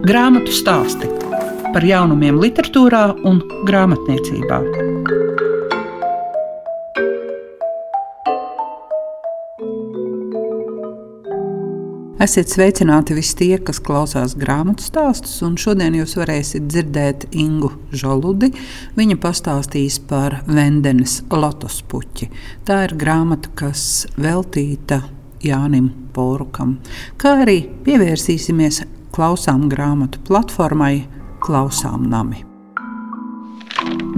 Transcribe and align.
Grāmatu 0.00 0.48
stāsti 0.48 1.04
par 1.74 1.84
jaunumiem, 1.84 2.38
literatūrā 2.40 3.02
un 3.28 3.42
grāmatniecībā. 3.68 4.58
Esiet 12.24 12.48
sveicināti 12.48 13.12
visi 13.18 13.36
tie, 13.36 13.58
kas 13.60 13.82
klausās 13.84 14.32
grāmatu 14.40 14.86
stāstus, 14.86 15.34
un 15.44 15.58
šodien 15.60 15.98
jūs 15.98 16.16
varēsiet 16.16 16.64
dzirdēt 16.64 17.26
Ingu 17.36 17.68
Žoludi. 17.92 18.54
Viņa 18.96 19.18
pastāstīs 19.20 19.98
par 20.08 20.38
Vendenes 20.48 21.18
lotus 21.28 21.82
puķi. 21.84 22.30
Tā 22.64 22.86
ir 22.86 22.96
grāmata, 22.96 23.52
kas 23.52 24.06
veltīta 24.16 25.02
Jānim 25.44 25.92
Porukam, 26.16 26.78
kā 27.20 27.42
arī 27.44 27.58
pievērsīsimies 27.84 28.80
klausām 29.14 29.68
grāmatu 29.70 30.20
platformai 30.28 31.04
Klausām 31.40 32.06
Nami. 32.10 32.44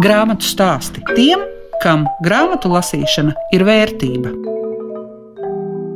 Grāmatu 0.02 0.46
stāsti 0.46 1.04
tiem, 1.14 1.44
kam 1.82 2.08
grāmatu 2.24 2.72
lasīšana 2.72 3.36
ir 3.54 3.66
vērtība. 3.68 4.51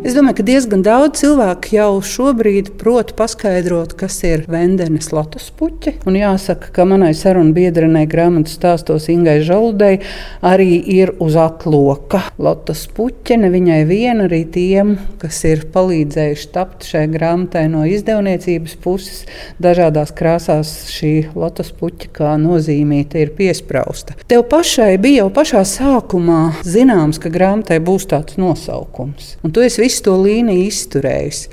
Es 0.05 0.13
domāju, 0.15 0.37
ka 0.39 0.45
diezgan 0.45 0.83
daudz 0.85 1.23
cilvēku 1.23 1.71
jau 1.73 1.89
šobrīd 2.05 2.69
prot 2.79 3.15
paskaidrot, 3.17 3.95
kas 3.97 4.19
ir 4.29 4.43
Vendenes 4.51 5.09
lotus 5.11 5.49
puķi. 5.57 5.95
Un 6.07 6.19
jāsaka, 6.19 6.69
ka 6.77 6.85
manai 6.87 7.15
sarunu 7.17 7.55
biedrenei 7.57 8.05
grāmatu 8.07 8.53
stāstos 8.53 9.09
Ingai 9.11 9.39
Žaludei 9.47 10.03
arī 10.45 10.77
ir 10.93 11.15
uz 11.23 11.39
atloka 11.41 12.21
lotus 12.39 12.85
puķi. 12.93 13.39
Ne 13.41 13.51
viņai 13.55 13.81
vien, 13.89 14.21
arī 14.27 14.43
tiem, 14.53 14.93
kas 15.23 15.41
ir 15.49 15.65
palīdzējuši 15.75 16.53
tapt 16.55 16.87
šai 16.87 17.07
grāmatai 17.17 17.65
no 17.73 17.87
izdevniecības 17.89 18.77
puses. 18.85 19.25
Dažādās 19.65 20.13
krāsās 20.15 20.75
šī 20.93 21.15
lotus 21.35 21.73
puķa 21.75 22.13
kā 22.21 22.37
nozīmīta 22.45 23.25
ir 23.25 23.33
piesprausta. 23.41 24.15
Tev 24.29 24.45
pašai 24.53 24.93
bija 25.01 25.25
jau 25.25 25.33
pašā 25.41 25.65
sākumā 25.73 26.61
zināms, 26.69 27.19
ka 27.19 27.33
grāmatai 27.33 27.81
būs 27.83 28.07
tāds 28.13 28.37
nosaukums. 28.39 29.35
Un 29.43 29.57
tu 29.57 29.65
esi 29.65 29.87
visu 29.97 30.05
to 30.05 30.17
līniju 30.21 30.69
izturējis. 30.69 31.47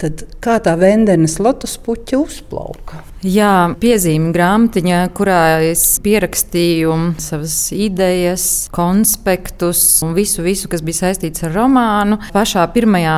Tad 0.00 0.24
kā 0.40 0.56
tā 0.64 0.76
vendenes 0.80 1.38
lotus 1.38 1.76
puķa 1.78 2.16
uzplauka? 2.22 3.02
Jā, 3.20 3.74
piezīme 3.76 4.30
grāmatiņā, 4.32 4.98
kurā 5.12 5.60
es 5.68 5.82
pierakstīju 6.00 6.94
savas 7.20 7.56
idejas, 7.76 8.44
konspektus 8.72 9.82
un 10.06 10.14
visu, 10.16 10.40
visu, 10.40 10.70
kas 10.72 10.80
bija 10.80 11.02
saistīts 11.02 11.44
ar 11.44 11.52
romānu. 11.52 12.16
Pašā 12.32 12.64
pirmajā 12.72 13.16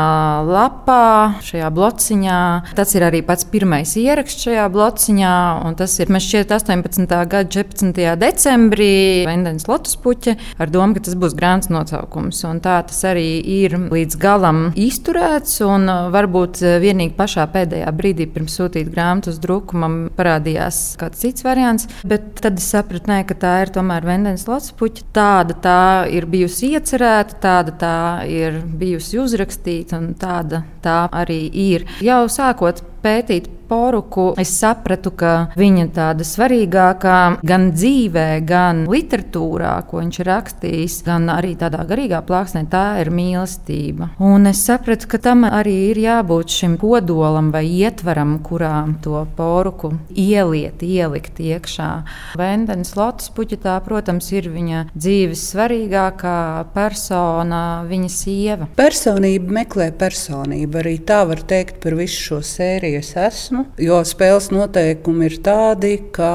lapā, 0.49 1.05
šajā 1.47 1.69
blociņā, 1.77 2.39
tas 2.75 2.97
ir 2.99 3.07
arī 3.07 3.21
pats 3.29 3.47
pirmais 3.53 3.93
ieraksts 4.01 4.49
šajā 4.49 4.65
blociņā. 4.75 5.37
Tas 5.79 5.95
ir 6.03 6.11
šķiet 6.11 6.51
18. 6.59 7.07
gada 7.07 7.47
14. 7.47 8.03
decembrī 8.19 8.91
Vendens 9.31 9.69
Lotus 9.71 9.95
puķe 10.03 10.35
ar 10.59 10.75
domu, 10.75 10.99
ka 10.99 11.05
tas 11.07 11.15
būs 11.15 11.39
grāmatas 11.39 11.71
nosaukums. 11.71 12.43
Un 12.51 12.59
tā 12.67 12.81
tas 12.91 12.99
arī 13.07 13.39
ir 13.39 13.79
līdz 13.87 14.19
galam 14.19 14.65
izturēts 14.75 15.63
un 15.63 15.87
varbūt 16.11 16.65
vienīgi 16.83 17.15
pašā 17.15 17.47
pēdējā 17.55 17.95
brīdī 17.95 18.27
pirms 18.35 18.59
sūtīt 18.59 18.91
grāmatu 18.91 19.31
uz 19.31 19.39
druku 19.39 19.79
man 19.93 20.11
parādījās 20.17 20.81
kāds 21.01 21.23
cits 21.23 21.47
variants. 21.47 21.89
Bet 22.09 22.41
tad 22.43 22.61
es 22.61 22.69
sapratu, 22.73 23.11
ne, 23.13 23.23
ka 23.29 23.37
tā 23.39 23.55
ir 23.65 23.73
tomēr 23.75 24.07
Vendens 24.09 24.47
Lotspuķa. 24.49 25.07
Tāda 25.17 25.59
tā 25.65 25.81
ir 26.13 26.29
bijusi 26.31 26.73
iecerēta, 26.77 27.39
tāda 27.43 27.77
tā 27.83 27.97
ir 28.31 28.63
bijusi 28.81 29.21
uzrakstīta 29.23 30.01
un 30.01 30.13
tāda 30.19 30.65
tā 30.85 31.05
arī 31.23 31.45
ir. 31.49 31.87
Jau 32.05 32.25
sākot 32.33 32.83
pētīt 33.03 33.49
poruku, 33.73 34.27
es 34.41 34.53
sapratu, 34.61 35.15
ka 35.17 35.33
viņa 35.57 35.87
tāda 35.97 36.27
svarīgākā 36.29 37.19
gan 37.47 37.71
dzīvē, 37.73 38.27
gan 38.45 38.85
literatūrā, 38.93 39.73
ko 39.89 40.03
viņš 40.03 40.19
ir 40.21 40.29
rakstījis, 40.29 40.99
gan 41.07 41.31
arī 41.33 41.55
tādā 41.61 41.87
garīgā 41.89 42.21
plāksnē, 42.29 42.67
tā 42.73 42.85
ir 43.01 43.09
mīlestība. 43.15 44.11
Un 44.21 44.51
es 44.51 44.61
sapratu, 44.67 45.09
ka 45.09 45.21
tam 45.23 45.47
arī 45.49 45.77
ir 45.93 46.03
jābūt 46.03 46.53
šim 46.59 46.77
kodolam 46.83 47.49
vai 47.55 47.65
ietvaram, 47.71 48.37
kurā 48.45 48.85
to 49.05 49.25
poruku 49.39 49.95
ieliet, 50.11 50.85
ielikt 50.85 51.41
iekšā. 51.41 51.91
Vendens 52.39 52.93
Lotus 52.99 53.33
puķetā, 53.33 53.79
protams, 53.87 54.29
ir 54.37 54.51
viņa 54.53 54.85
dzīves 54.93 55.47
svarīgākā 55.55 56.37
persona, 56.77 57.63
viņa 57.89 58.13
sieva. 58.13 58.69
Personība 58.77 59.57
meklē 59.63 59.89
personību, 59.97 60.83
arī 60.83 60.99
tā 61.09 61.23
var 61.31 61.41
teikt 61.49 61.81
par 61.83 61.97
visu 61.97 62.21
šo 62.29 62.43
sēriju 62.53 63.01
es 63.01 63.15
esmu. 63.17 63.62
Jo 63.83 64.01
spēles 64.07 64.51
noteikumi 64.53 65.29
ir 65.29 65.39
tādi, 65.45 65.95
ka 66.15 66.33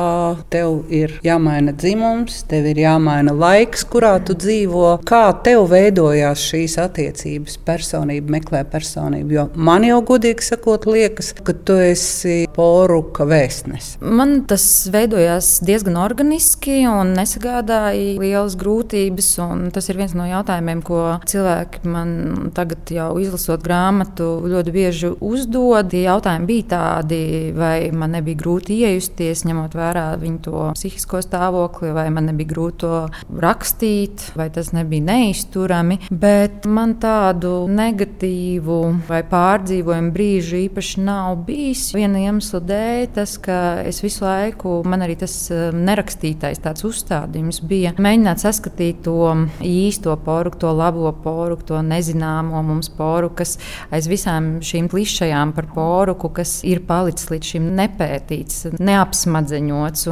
tev 0.53 0.87
ir 0.93 1.17
jāmaina 1.25 1.73
dzimums, 1.77 2.41
tev 2.49 2.67
ir 2.71 2.81
jāmaina 2.83 3.33
laiks, 3.35 3.85
kurā 3.87 4.15
tu 4.25 4.35
dzīvo. 4.37 4.97
Kā 5.07 5.25
tev 5.45 5.67
veidojās 5.71 6.43
šīs 6.49 6.77
attiecības? 6.81 7.59
Personība 7.67 8.37
meklē 8.37 8.63
personību. 8.71 9.35
Jo 9.37 9.47
man 9.55 9.85
jau 9.87 9.99
godīgi 10.07 10.45
sakot, 10.45 10.87
liekas, 10.89 11.33
ka 11.45 11.55
tu 11.67 11.77
esi 11.81 12.37
poruka 12.55 13.27
vēstnes. 13.27 13.95
Man 14.01 14.41
tas 14.49 14.65
veidojās 14.93 15.57
diezgan 15.65 15.99
organiski 16.01 16.79
un 16.89 17.13
nesagādāja 17.17 18.17
lielas 18.21 18.57
grūtības. 18.59 19.33
Tas 19.75 19.89
ir 19.91 19.99
viens 19.99 20.15
no 20.17 20.27
jautājumiem, 20.27 20.81
ko 20.85 21.01
cilvēki 21.27 21.83
man 21.87 22.51
tagad 22.57 22.91
jau 22.93 23.11
izlasot 23.21 23.63
grāmatu 23.65 24.29
ļoti 24.47 24.73
bieži 24.73 25.13
uzdod. 25.23 25.93
Jautājumi 25.97 26.49
bija 26.49 26.67
tādi, 26.73 27.16
vai 27.57 27.89
man 27.95 28.15
nebija 28.17 28.39
grūti 28.39 28.77
iejusties, 28.83 29.45
ņemot 29.47 29.75
vērā 29.77 30.05
viņu 30.21 30.41
to 30.47 30.63
psihisko 30.77 31.21
stāvokli, 31.25 31.91
vai 31.95 32.07
man 32.13 32.29
nebija 32.31 32.51
grūti 32.53 32.83
to 32.83 32.93
rakstīt, 33.41 34.27
vai 34.37 34.49
tas 34.53 34.71
nebija 34.75 35.05
neizturami. 35.07 35.99
Bet 36.11 36.67
man 36.69 36.97
tādu 37.01 37.65
negatīvu 37.71 38.79
vai 39.07 39.23
pārdzīvojumu 39.27 40.13
brīžu 40.13 40.61
īpaši 40.65 41.03
nav 41.05 41.41
bijis. 41.47 41.87
Viena 41.97 42.21
iemesla 42.21 42.61
dēļ, 42.67 43.05
tas, 43.17 43.37
ka 43.41 43.57
es 43.87 44.01
visu 44.03 44.25
laiku, 44.25 44.79
man 44.87 45.05
arī 45.05 45.17
tas 45.19 45.35
um, 45.53 45.81
nerakstītais 45.87 46.61
tāds 46.63 46.85
uzstādījums 46.87 47.61
bija 47.67 47.93
mēģināt 48.01 48.43
saskatīt 48.43 49.03
to 49.07 49.33
īsto 49.65 50.15
poru, 50.25 50.51
to 50.57 50.71
labo 50.75 51.11
poru, 51.23 51.57
to 51.67 51.81
nezināmo 51.85 52.61
mums 52.65 52.89
poru, 52.93 53.31
kas 53.33 53.57
aiz 53.93 54.09
visām 54.09 54.57
šīm 54.65 54.89
klišajām 54.91 55.53
par 55.57 55.69
poruku, 55.73 56.31
kas 56.33 56.59
ir 56.67 56.83
palicis 56.97 57.29
līdz 57.31 57.51
šim 57.51 57.67
nepētīts, 57.77 58.65
neapsmadzeņots. 58.81 60.07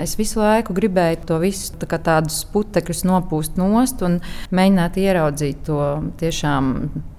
Es 0.00 0.16
visu 0.18 0.40
laiku 0.42 0.74
gribēju 0.76 1.22
to 1.28 1.38
visu 1.42 1.74
tā 1.78 1.98
tādus 2.02 2.42
putekļus 2.50 3.04
nopūst 3.06 3.58
nost 3.60 4.02
un 4.06 4.18
mēģināt 4.54 4.98
ieraudzīt 4.98 5.62
to 5.68 5.80
tiešām 6.20 6.72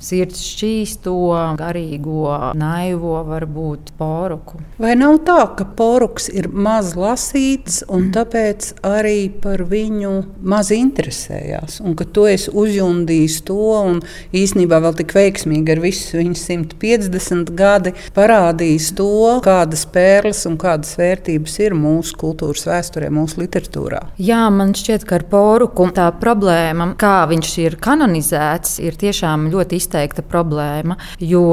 sirds 0.03 0.42
šķīsto, 0.50 1.16
garīgo, 1.59 2.53
naivo, 2.59 3.18
varbūt 3.30 3.94
poruku. 4.00 4.59
Vai 4.81 4.96
nav 5.00 5.22
tā, 5.28 5.40
ka 5.58 5.68
poruks 5.78 6.28
ir 6.30 6.50
maz 6.52 6.94
lasīts 7.00 7.82
un 7.92 8.09
tāpēc 8.16 8.74
arī 8.86 9.30
par 9.42 9.64
viņu 9.70 10.14
maz 10.44 10.74
interesējās? 10.76 11.80
Un 11.86 11.96
ka 11.97 12.08
tu 12.09 12.28
esi 12.30 12.52
uzjundījis 12.52 13.40
to 13.47 13.59
un 13.80 14.03
īsnībā 14.36 14.82
vēl 14.84 15.00
tik 15.00 15.16
veiksmīgi 15.16 15.76
ar 15.76 15.84
visu 15.84 16.20
viņu 16.20 16.38
150 16.44 17.56
gadi 17.56 17.96
parādījis 18.16 18.66
parādījis 18.66 18.92
to, 19.06 19.40
kādas 19.46 19.86
pērles 19.92 20.44
un 20.50 20.58
kādas 20.62 20.96
vērtības 21.00 21.58
ir 21.62 21.76
mūsu 21.78 22.16
kultūras 22.20 22.66
vēsturē, 22.68 23.10
mūsu 23.14 23.44
literatūrā. 23.44 24.02
Jā, 24.22 24.46
man 24.54 24.74
šķiet, 24.78 25.06
ka 25.08 25.20
ar 25.20 25.26
poruku 25.30 25.88
tā 25.96 26.08
problēma, 26.22 26.92
kā 27.00 27.18
viņš 27.30 27.52
ir 27.62 27.78
kanonizēts, 27.84 28.80
ir 28.84 28.98
tiešām 29.00 29.50
ļoti 29.54 29.80
izteikta 29.82 30.26
problēma. 30.26 30.98
Jo 31.22 31.44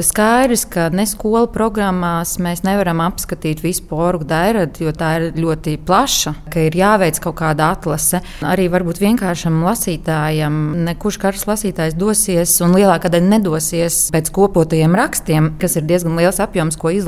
skaidrs, 0.00 0.64
ka 0.72 0.88
ne 0.94 1.04
skolu 1.08 1.50
programmās 1.52 2.38
mēs 2.42 2.64
nevaram 2.66 3.02
apskatīt 3.04 3.62
visu 3.64 3.84
poruku 3.90 4.28
dairadu, 4.30 4.86
jo 4.86 4.94
tā 4.96 5.12
ir 5.18 5.28
ļoti 5.42 5.76
plaša, 5.86 6.34
ka 6.52 6.66
ir 6.68 6.78
jāveic 6.78 7.20
kaut 7.22 7.38
kāda 7.42 7.72
atlase. 7.76 8.22
Arī 8.46 8.68
varbūt 8.72 9.02
vienkāršam 9.02 9.60
lasītājam, 9.66 10.58
kurš 11.02 11.20
katrs 11.22 11.46
lasītājs 11.50 11.98
dosies 11.98 12.56
un 12.64 12.76
lielākā 12.78 13.10
daļa 13.12 13.34
nedosies 13.36 14.00
pēc 14.14 14.32
kopotajiem 14.34 14.96
rakstiem, 14.96 15.52
kas 15.60 15.76
ir 15.78 15.88
diezgan 15.88 16.16
liels 16.20 16.40
apjoms, 16.42 16.78
ko 16.80 16.92
izlasīt, 16.92 17.01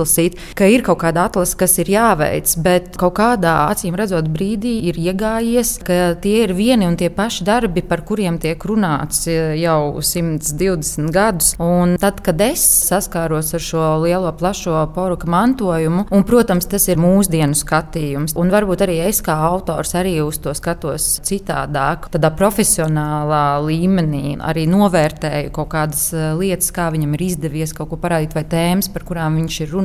ka 0.58 0.68
ir 0.70 0.84
kaut 0.86 1.00
kāda 1.02 1.28
atlase, 1.28 1.56
kas 1.58 1.78
ir 1.82 1.90
jāveic, 1.92 2.54
bet 2.64 2.98
kaut 3.00 3.16
kādā 3.18 3.54
acīm 3.72 3.96
redzot 3.98 4.28
brīdī 4.32 4.74
ir 4.90 4.98
iegājies, 5.00 5.76
ka 5.86 6.14
tie 6.22 6.44
ir 6.44 6.54
vieni 6.56 6.88
un 6.88 6.98
tie 7.00 7.10
paši 7.14 7.46
darbi, 7.46 7.84
par 7.86 8.04
kuriem 8.06 8.38
tiek 8.42 8.60
runāts 8.66 9.24
jau 9.28 10.00
120 10.00 11.12
gadus. 11.14 11.54
Un 11.62 11.96
tad, 12.00 12.20
kad 12.24 12.40
es 12.44 12.64
saskāros 12.88 13.54
ar 13.56 13.62
šo 13.62 13.84
lielo, 14.04 14.32
plašo 14.38 14.76
poruka 14.94 15.28
mantojumu, 15.30 16.06
un, 16.10 16.26
protams, 16.26 16.68
tas 16.70 16.88
ir 16.90 17.00
mūsdienu 17.02 17.56
skatījums, 17.58 18.36
un 18.40 18.52
varbūt 18.52 18.84
arī 18.86 19.00
es 19.08 19.22
kā 19.24 19.36
autors 19.48 19.94
arī 19.98 20.16
uz 20.24 20.40
to 20.42 20.54
skatos 20.56 21.08
citādāk, 21.26 22.08
tādā 22.14 22.30
profesionālā 22.34 23.44
līmenī, 23.64 24.36
arī 24.42 24.66
novērtēju 24.70 25.52
kaut 25.54 25.70
kādas 25.74 26.08
lietas, 26.38 26.72
kā 26.74 26.90
viņam 26.94 27.16
ir 27.16 27.26
izdevies 27.28 27.74
kaut 27.76 27.92
ko 27.92 28.00
parādīt, 28.00 28.34
vai 28.36 28.44
tēmas, 28.48 28.90
par 28.92 29.06
kurām 29.06 29.38
viņš 29.40 29.60
ir 29.64 29.74
runājis. 29.74 29.83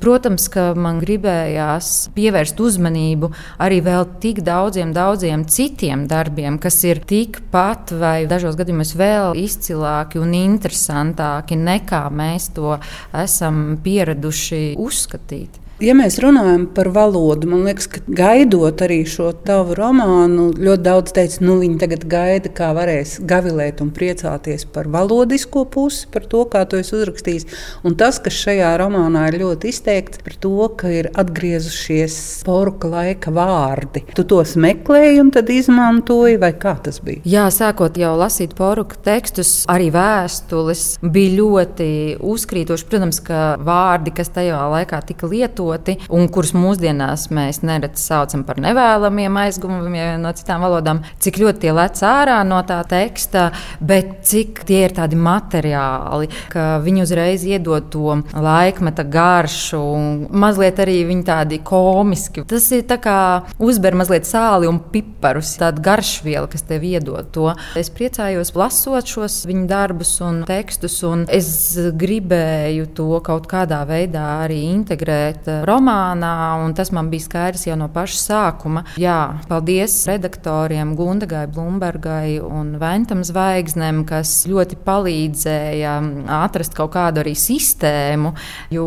Protams, 0.00 0.48
ka 0.52 0.72
man 0.78 1.00
gribējās 1.02 2.08
pievērst 2.16 2.60
uzmanību 2.60 3.30
arī 3.64 3.80
vēl 3.84 4.06
tik 4.22 4.42
daudziem, 4.46 4.92
daudziem 4.96 5.44
citiem 5.50 6.06
darbiem, 6.10 6.58
kas 6.62 6.80
ir 6.88 7.02
tikpat 7.08 7.94
vai 8.00 8.16
dažos 8.30 8.58
gadījumos 8.58 8.94
vēl 8.98 9.38
izcilāki 9.38 10.20
un 10.22 10.34
interesantāki 10.38 11.58
nekā 11.58 12.04
mēs 12.10 12.50
to 12.56 12.76
esam 13.12 13.78
pieraduši 13.84 14.74
uzskatīt. 14.78 15.67
Ja 15.78 15.92
mēs 15.94 16.16
runājam 16.18 16.64
par 16.74 16.88
valodu, 16.90 17.46
man 17.46 17.60
liekas, 17.62 17.86
ka 17.86 18.00
gaidot 18.02 18.80
arī 18.82 19.04
šo 19.06 19.28
tavu 19.46 19.76
romānu, 19.78 20.48
ļoti 20.58 20.82
daudz 20.82 21.12
teica, 21.14 21.44
nu 21.46 21.54
viņi 21.60 21.76
tagad 21.78 22.06
gaida, 22.10 22.50
kā 22.50 22.72
varēs 22.74 23.12
gavilēt 23.22 23.78
un 23.84 23.92
priecāties 23.94 24.64
par 24.74 24.88
valodisko 24.90 25.62
pusi, 25.70 26.08
par 26.10 26.26
to, 26.26 26.40
kā 26.50 26.64
tu 26.66 26.80
esi 26.82 26.96
uzrakstījis. 26.98 27.46
Un 27.86 27.94
tas, 28.00 28.18
kas 28.24 28.40
šajā 28.40 28.72
romānā 28.82 29.28
ir 29.30 29.36
ļoti 29.44 29.70
izteikts, 29.70 30.18
par 30.24 30.34
to, 30.42 30.66
ka 30.80 30.90
ir 30.90 31.10
atgriezušies 31.14 32.18
poruka 32.48 32.90
laika 32.90 33.30
vārdi. 33.38 34.02
Tu 34.18 34.26
tos 34.26 34.56
meklēji 34.58 35.22
un 35.22 35.30
tad 35.38 35.54
izmantoji, 35.54 36.40
vai 36.42 36.50
kā 36.58 36.74
tas 36.82 36.98
bija? 37.06 37.22
Jā, 37.22 37.46
sākot 37.54 38.02
jau 38.02 38.16
lasīt 38.18 38.58
poruka 38.58 38.98
tekstus, 39.06 39.62
arī 39.70 39.92
vēstules 39.94 40.84
bija 41.06 41.36
ļoti 41.38 41.88
uzkrītoši. 42.18 42.90
Protams, 42.90 43.22
ka 43.22 43.46
vārdi, 43.62 44.16
kas 44.18 44.34
tajā 44.34 44.58
laikā 44.74 45.04
tika 45.06 45.30
lietoti, 45.30 45.67
lietoti, 45.68 45.98
un 46.10 46.28
kurus 46.28 46.52
mūsdienās 46.56 47.28
mēs 47.34 47.62
nereti 47.62 48.00
saucam 48.00 48.44
par 48.44 48.58
nevēlamiem 48.62 49.36
aizgumiem 49.44 50.20
no 50.22 50.32
citām 50.36 50.62
valodām, 50.64 51.02
cik 51.20 51.38
ļoti 51.42 51.64
tie 51.64 51.72
lec 51.72 52.00
ārā 52.02 52.40
no 52.46 52.60
tā 52.66 52.80
teksta, 52.88 53.50
bet 53.80 54.24
cik 54.28 54.64
tie 54.68 54.84
ir 54.86 54.94
tādi 54.96 55.18
materiāli, 55.18 56.30
ka 56.52 56.78
viņi 56.84 57.04
uzreiz 57.04 57.44
iedod 57.46 57.88
to 57.92 58.18
laikmeta 58.34 59.04
garšu, 59.04 59.82
mazliet 60.30 60.80
arī 60.82 61.02
viņi 61.08 61.26
tādi 61.26 61.60
komiski. 61.64 62.44
Tas 62.48 62.70
ir 62.72 62.86
kā 62.88 63.44
uzber 63.62 63.94
mazliet 63.98 64.26
sāli 64.26 64.68
un 64.68 64.80
piparus, 64.92 65.56
tāda 65.60 65.82
garšviela, 65.84 66.48
kas 66.50 66.64
tev 66.66 66.86
iedod 66.88 67.28
to. 67.34 67.52
Es 67.78 67.90
priecājos 67.94 68.54
lasot 68.56 69.08
šos 69.08 69.42
viņa 69.48 69.66
darbus 69.68 70.14
un 70.24 70.42
tekstus, 70.48 71.00
un 71.06 71.26
es 71.32 71.76
gribēju 71.76 72.88
to 72.96 73.20
kaut 73.24 73.48
kādā 73.50 73.82
veidā 73.88 74.24
arī 74.44 74.62
integrēt 74.72 75.48
romānā, 75.66 76.34
un 76.64 76.74
tas 76.76 76.92
man 76.94 77.10
bija 77.10 77.26
skaidrs 77.26 77.66
jau 77.68 77.76
no 77.78 77.88
paša 77.92 78.18
sākuma. 78.20 78.84
Jā, 79.00 79.40
paldies 79.50 79.94
redaktoriem 80.08 80.94
Gundagai, 80.98 81.46
Blumbergai 81.50 82.38
un 82.44 82.76
Ventam 82.80 83.24
Zvaigznem, 83.26 84.04
kas 84.08 84.46
ļoti 84.50 84.78
palīdzēja 84.86 85.94
atrast 86.38 86.76
kaut 86.78 86.92
kādu 86.96 87.22
arī 87.22 87.34
sistēmu. 87.38 88.34
Jo, 88.74 88.86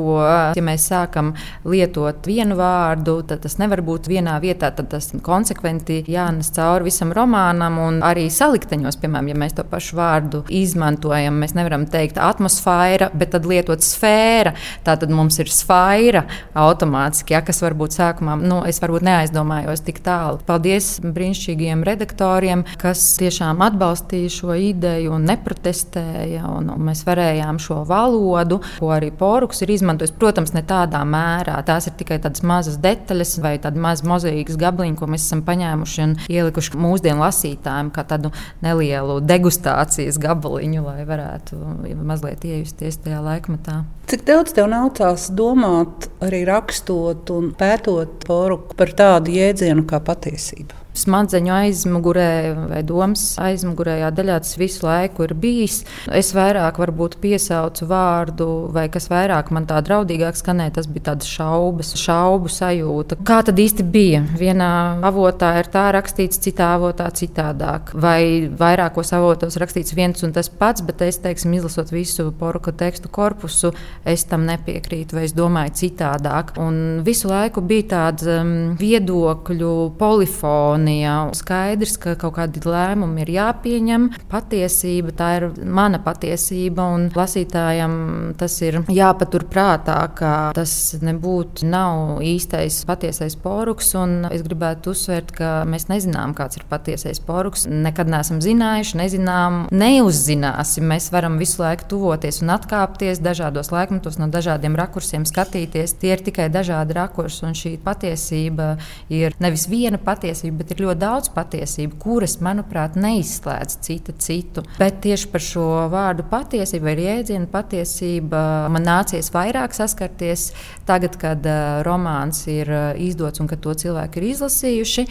ja 0.56 0.66
mēs 0.66 0.88
sākam 0.92 1.34
lietot 1.68 2.28
vienu 2.30 2.58
vārdu, 2.60 3.20
tad 3.28 3.44
tas 3.46 3.58
nevar 3.62 3.84
būt 3.86 4.10
vienā 4.12 4.38
vietā, 4.44 4.72
tad 4.76 4.92
tas 4.94 5.12
konsekventi 5.24 6.02
jānes 6.12 6.52
cauri 6.56 6.90
visam 6.90 7.14
romānam 7.16 7.80
un 7.82 8.02
arī 8.06 8.28
salikteņos, 8.32 9.00
piemēram, 9.02 9.32
ja 9.32 9.40
mēs 9.44 9.58
to 9.58 9.66
pašu 9.68 9.98
vārdu 10.00 10.44
izmantojam, 10.52 11.40
mēs 11.42 11.56
nevaram 11.58 11.88
teikt 11.92 12.20
atmosfēra, 12.22 13.12
bet 13.16 13.34
tad 13.36 13.48
lietot 13.50 13.84
sfēra. 13.86 14.56
Tā 14.86 14.98
tad 15.00 15.14
mums 15.14 15.40
ir 15.42 15.52
sfēra 15.52 16.26
automātiski, 16.62 17.36
ja, 17.36 17.42
kas 17.46 17.62
varbūt 17.64 17.96
sākumā, 17.98 18.38
nu, 18.42 18.62
es 18.68 18.82
varbūt 18.84 19.06
neaizdomājos 19.08 19.84
tik 19.86 20.02
tālu. 20.06 20.42
Paldies 20.48 20.94
brīnišķīgiem 21.04 21.84
redaktoriem, 21.88 22.64
kas 22.82 23.04
tiešām 23.20 23.64
atbalstīja 23.66 24.32
šo 24.34 24.56
ideju 24.58 25.16
un 25.18 25.28
neprotestēja, 25.30 26.46
un, 26.50 26.72
un 26.74 26.86
mēs 26.90 27.04
varējām 27.08 27.60
šo 27.62 27.82
valodu, 27.90 28.62
ko 28.80 28.92
arī 28.96 29.12
Poruks 29.22 29.62
ir 29.66 29.74
izmantojis, 29.76 30.14
protams, 30.18 30.54
ne 30.56 30.64
tādā 30.68 31.04
mērā. 31.08 31.58
Tās 31.68 31.90
ir 31.90 31.98
tikai 32.00 32.20
tādas 32.24 32.44
mazas 32.48 32.80
detaļas 32.82 33.36
vai 33.44 33.56
tādi 33.62 33.82
mazi 33.82 34.08
mozaīkas 34.10 34.60
gabaliņi, 34.62 34.98
ko 35.00 35.10
mēs 35.12 35.28
esam 35.28 35.44
paņēmuši 35.48 36.04
un 36.06 36.18
ielikuši 36.32 36.82
mūsdienu 36.82 37.22
lasītājiem 37.22 37.92
kā 37.96 38.06
tādu 38.08 38.34
nelielu 38.64 39.20
degustācijas 39.26 40.20
gabaliņu, 40.22 40.86
lai 40.86 41.08
varētu 41.08 41.60
mazliet 42.02 42.46
iejusties 42.48 43.02
tajā 43.06 43.22
laikmetā. 43.26 43.82
Cik 44.12 44.26
daudz 44.28 44.52
tev 44.52 44.66
nācās 44.68 45.30
domāt 45.38 46.10
arī 46.26 46.42
rakstot 46.52 47.32
un 47.34 47.52
pētot 47.58 48.22
poruku 48.28 48.78
par 48.78 48.94
tādu 48.98 49.34
jēdzienu 49.40 49.88
kā 49.90 50.02
patiesība? 50.04 50.81
Smadzeņu 50.98 51.54
aizmugurē 51.56 52.32
vai 52.72 52.82
domas 52.88 53.24
aizmugurējā 53.42 54.12
daļā 54.16 54.38
tas 54.44 54.58
visu 54.60 54.86
laiku 54.86 55.26
ir 55.26 55.34
bijis. 55.40 55.82
Es 56.12 56.32
vairāk 56.36 56.80
varbūt 56.82 57.18
piesaucu 57.24 57.88
vārdu, 57.90 58.48
vai 58.76 58.88
kas 58.92 59.08
vairāk 59.12 59.52
man 59.56 59.68
tā 59.70 59.80
draudīgāk 59.86 60.38
skanēja, 60.40 60.76
tas 60.80 60.90
bija 60.92 61.12
tāds 61.12 61.30
šaubas, 61.30 61.94
šaubu 62.00 62.52
sajūta. 62.52 63.20
Kā 63.28 63.42
tad 63.48 63.60
īsti 63.62 63.86
bija? 63.94 64.24
Vienā 64.40 64.72
avotā 65.08 65.54
ir 65.62 65.72
tā 65.72 65.88
rakstīts, 65.96 66.42
citā 66.44 66.74
avotā 66.78 67.08
citādāk. 67.16 67.94
Vai 67.96 68.50
vairākos 68.60 69.14
avotos 69.16 69.60
rakstīts 69.62 69.96
viens 69.98 70.26
un 70.26 70.36
tas 70.36 70.50
pats, 70.50 70.84
bet 70.86 71.04
es, 71.06 71.22
teiksim, 71.24 71.56
izlasot 71.58 71.94
visu 71.94 72.30
poruka 72.38 72.74
tekstu 72.76 73.12
korpusu, 73.12 73.74
es 74.08 74.26
tam 74.30 74.46
nepiekrītu, 74.50 75.18
vai 75.18 75.26
es 75.30 75.36
domāju 75.38 75.78
citādāk. 75.84 76.56
Un 76.62 77.02
visu 77.06 77.32
laiku 77.32 77.64
bija 77.66 77.88
tāda 77.96 78.42
um, 78.42 78.54
viedokļu 78.80 79.74
polifona 80.00 80.81
harmonija. 80.82 81.32
Skaidrs, 81.34 81.98
ka 81.98 82.16
kaut 82.16 82.36
kādi 82.36 82.62
lēmumi 82.66 83.22
ir 83.24 83.32
jāpieņem. 83.36 84.10
Patiesība 84.32 85.12
tā 85.16 85.30
ir 85.38 85.46
mana 85.64 86.00
patiesība, 86.00 86.86
un 86.96 87.10
lasītājam 87.14 88.34
tas 88.38 88.62
ir 88.62 88.82
jāpatur 88.90 89.46
prātā, 89.50 90.10
ka 90.16 90.52
tas 90.56 90.96
nebūtu 91.02 91.66
nav 91.66 92.22
īstais 92.22 92.84
patiesais 92.86 93.36
poruks. 93.36 93.94
Es 94.32 94.44
gribētu 94.46 94.92
uzsvērt, 94.94 95.32
ka 95.36 95.64
mēs 95.66 95.88
nezinām, 95.90 96.34
kāds 96.34 96.58
ir 96.58 96.66
patiesais 96.70 97.20
poruks. 97.20 97.68
Nekad 97.68 98.10
neesam 98.10 98.42
zinājuši, 98.42 98.98
nezinām, 98.98 99.68
neuzzināsim. 99.72 100.88
Mēs 100.88 101.12
varam 101.12 101.38
visu 101.42 101.62
laiku 101.62 101.88
tuvoties 101.92 102.42
un 102.42 102.54
atkāpties 102.56 103.22
dažādos 103.22 103.72
laikmetos, 103.72 104.20
no 104.20 104.30
dažādiem 104.32 104.76
rakursiem 104.80 105.26
skatīties. 105.28 105.98
Tie 106.02 106.14
ir 106.16 106.24
tikai 106.24 106.50
dažādi 106.52 106.96
rakursi, 106.98 107.44
un 107.48 107.58
šī 107.58 107.76
patiesība 107.84 108.76
ir 109.12 109.36
nevis 109.44 109.68
viena 109.72 110.00
patiesība, 110.02 110.62
bet 110.62 110.71
ir 110.74 110.84
ļoti 110.86 111.02
daudz 111.02 111.32
patiesību, 111.36 111.98
kuras, 112.02 112.38
manuprāt, 112.44 112.98
neizslēdz 113.00 113.78
cita 113.86 114.16
citu. 114.22 114.64
Bet 114.80 115.02
tieši 115.06 115.30
par 115.32 115.44
šo 115.46 115.68
vārdu 115.92 116.26
patiesību 116.32 116.88
vai 116.88 116.96
jēdzienu 117.00 117.50
patiesība 117.52 118.42
man 118.72 118.86
nācies 118.88 119.32
vairāk 119.34 119.76
saskarties 119.76 120.50
tagad, 120.88 121.18
kad 121.22 121.46
uh, 121.48 121.82
romāns 121.86 122.44
ir 122.52 122.70
uh, 122.72 122.82
izdots 123.00 123.42
un 123.42 123.50
kad 123.52 123.62
to 123.64 123.74
cilvēki 123.78 124.22
ir 124.22 124.28
izlasījuši. 124.32 125.08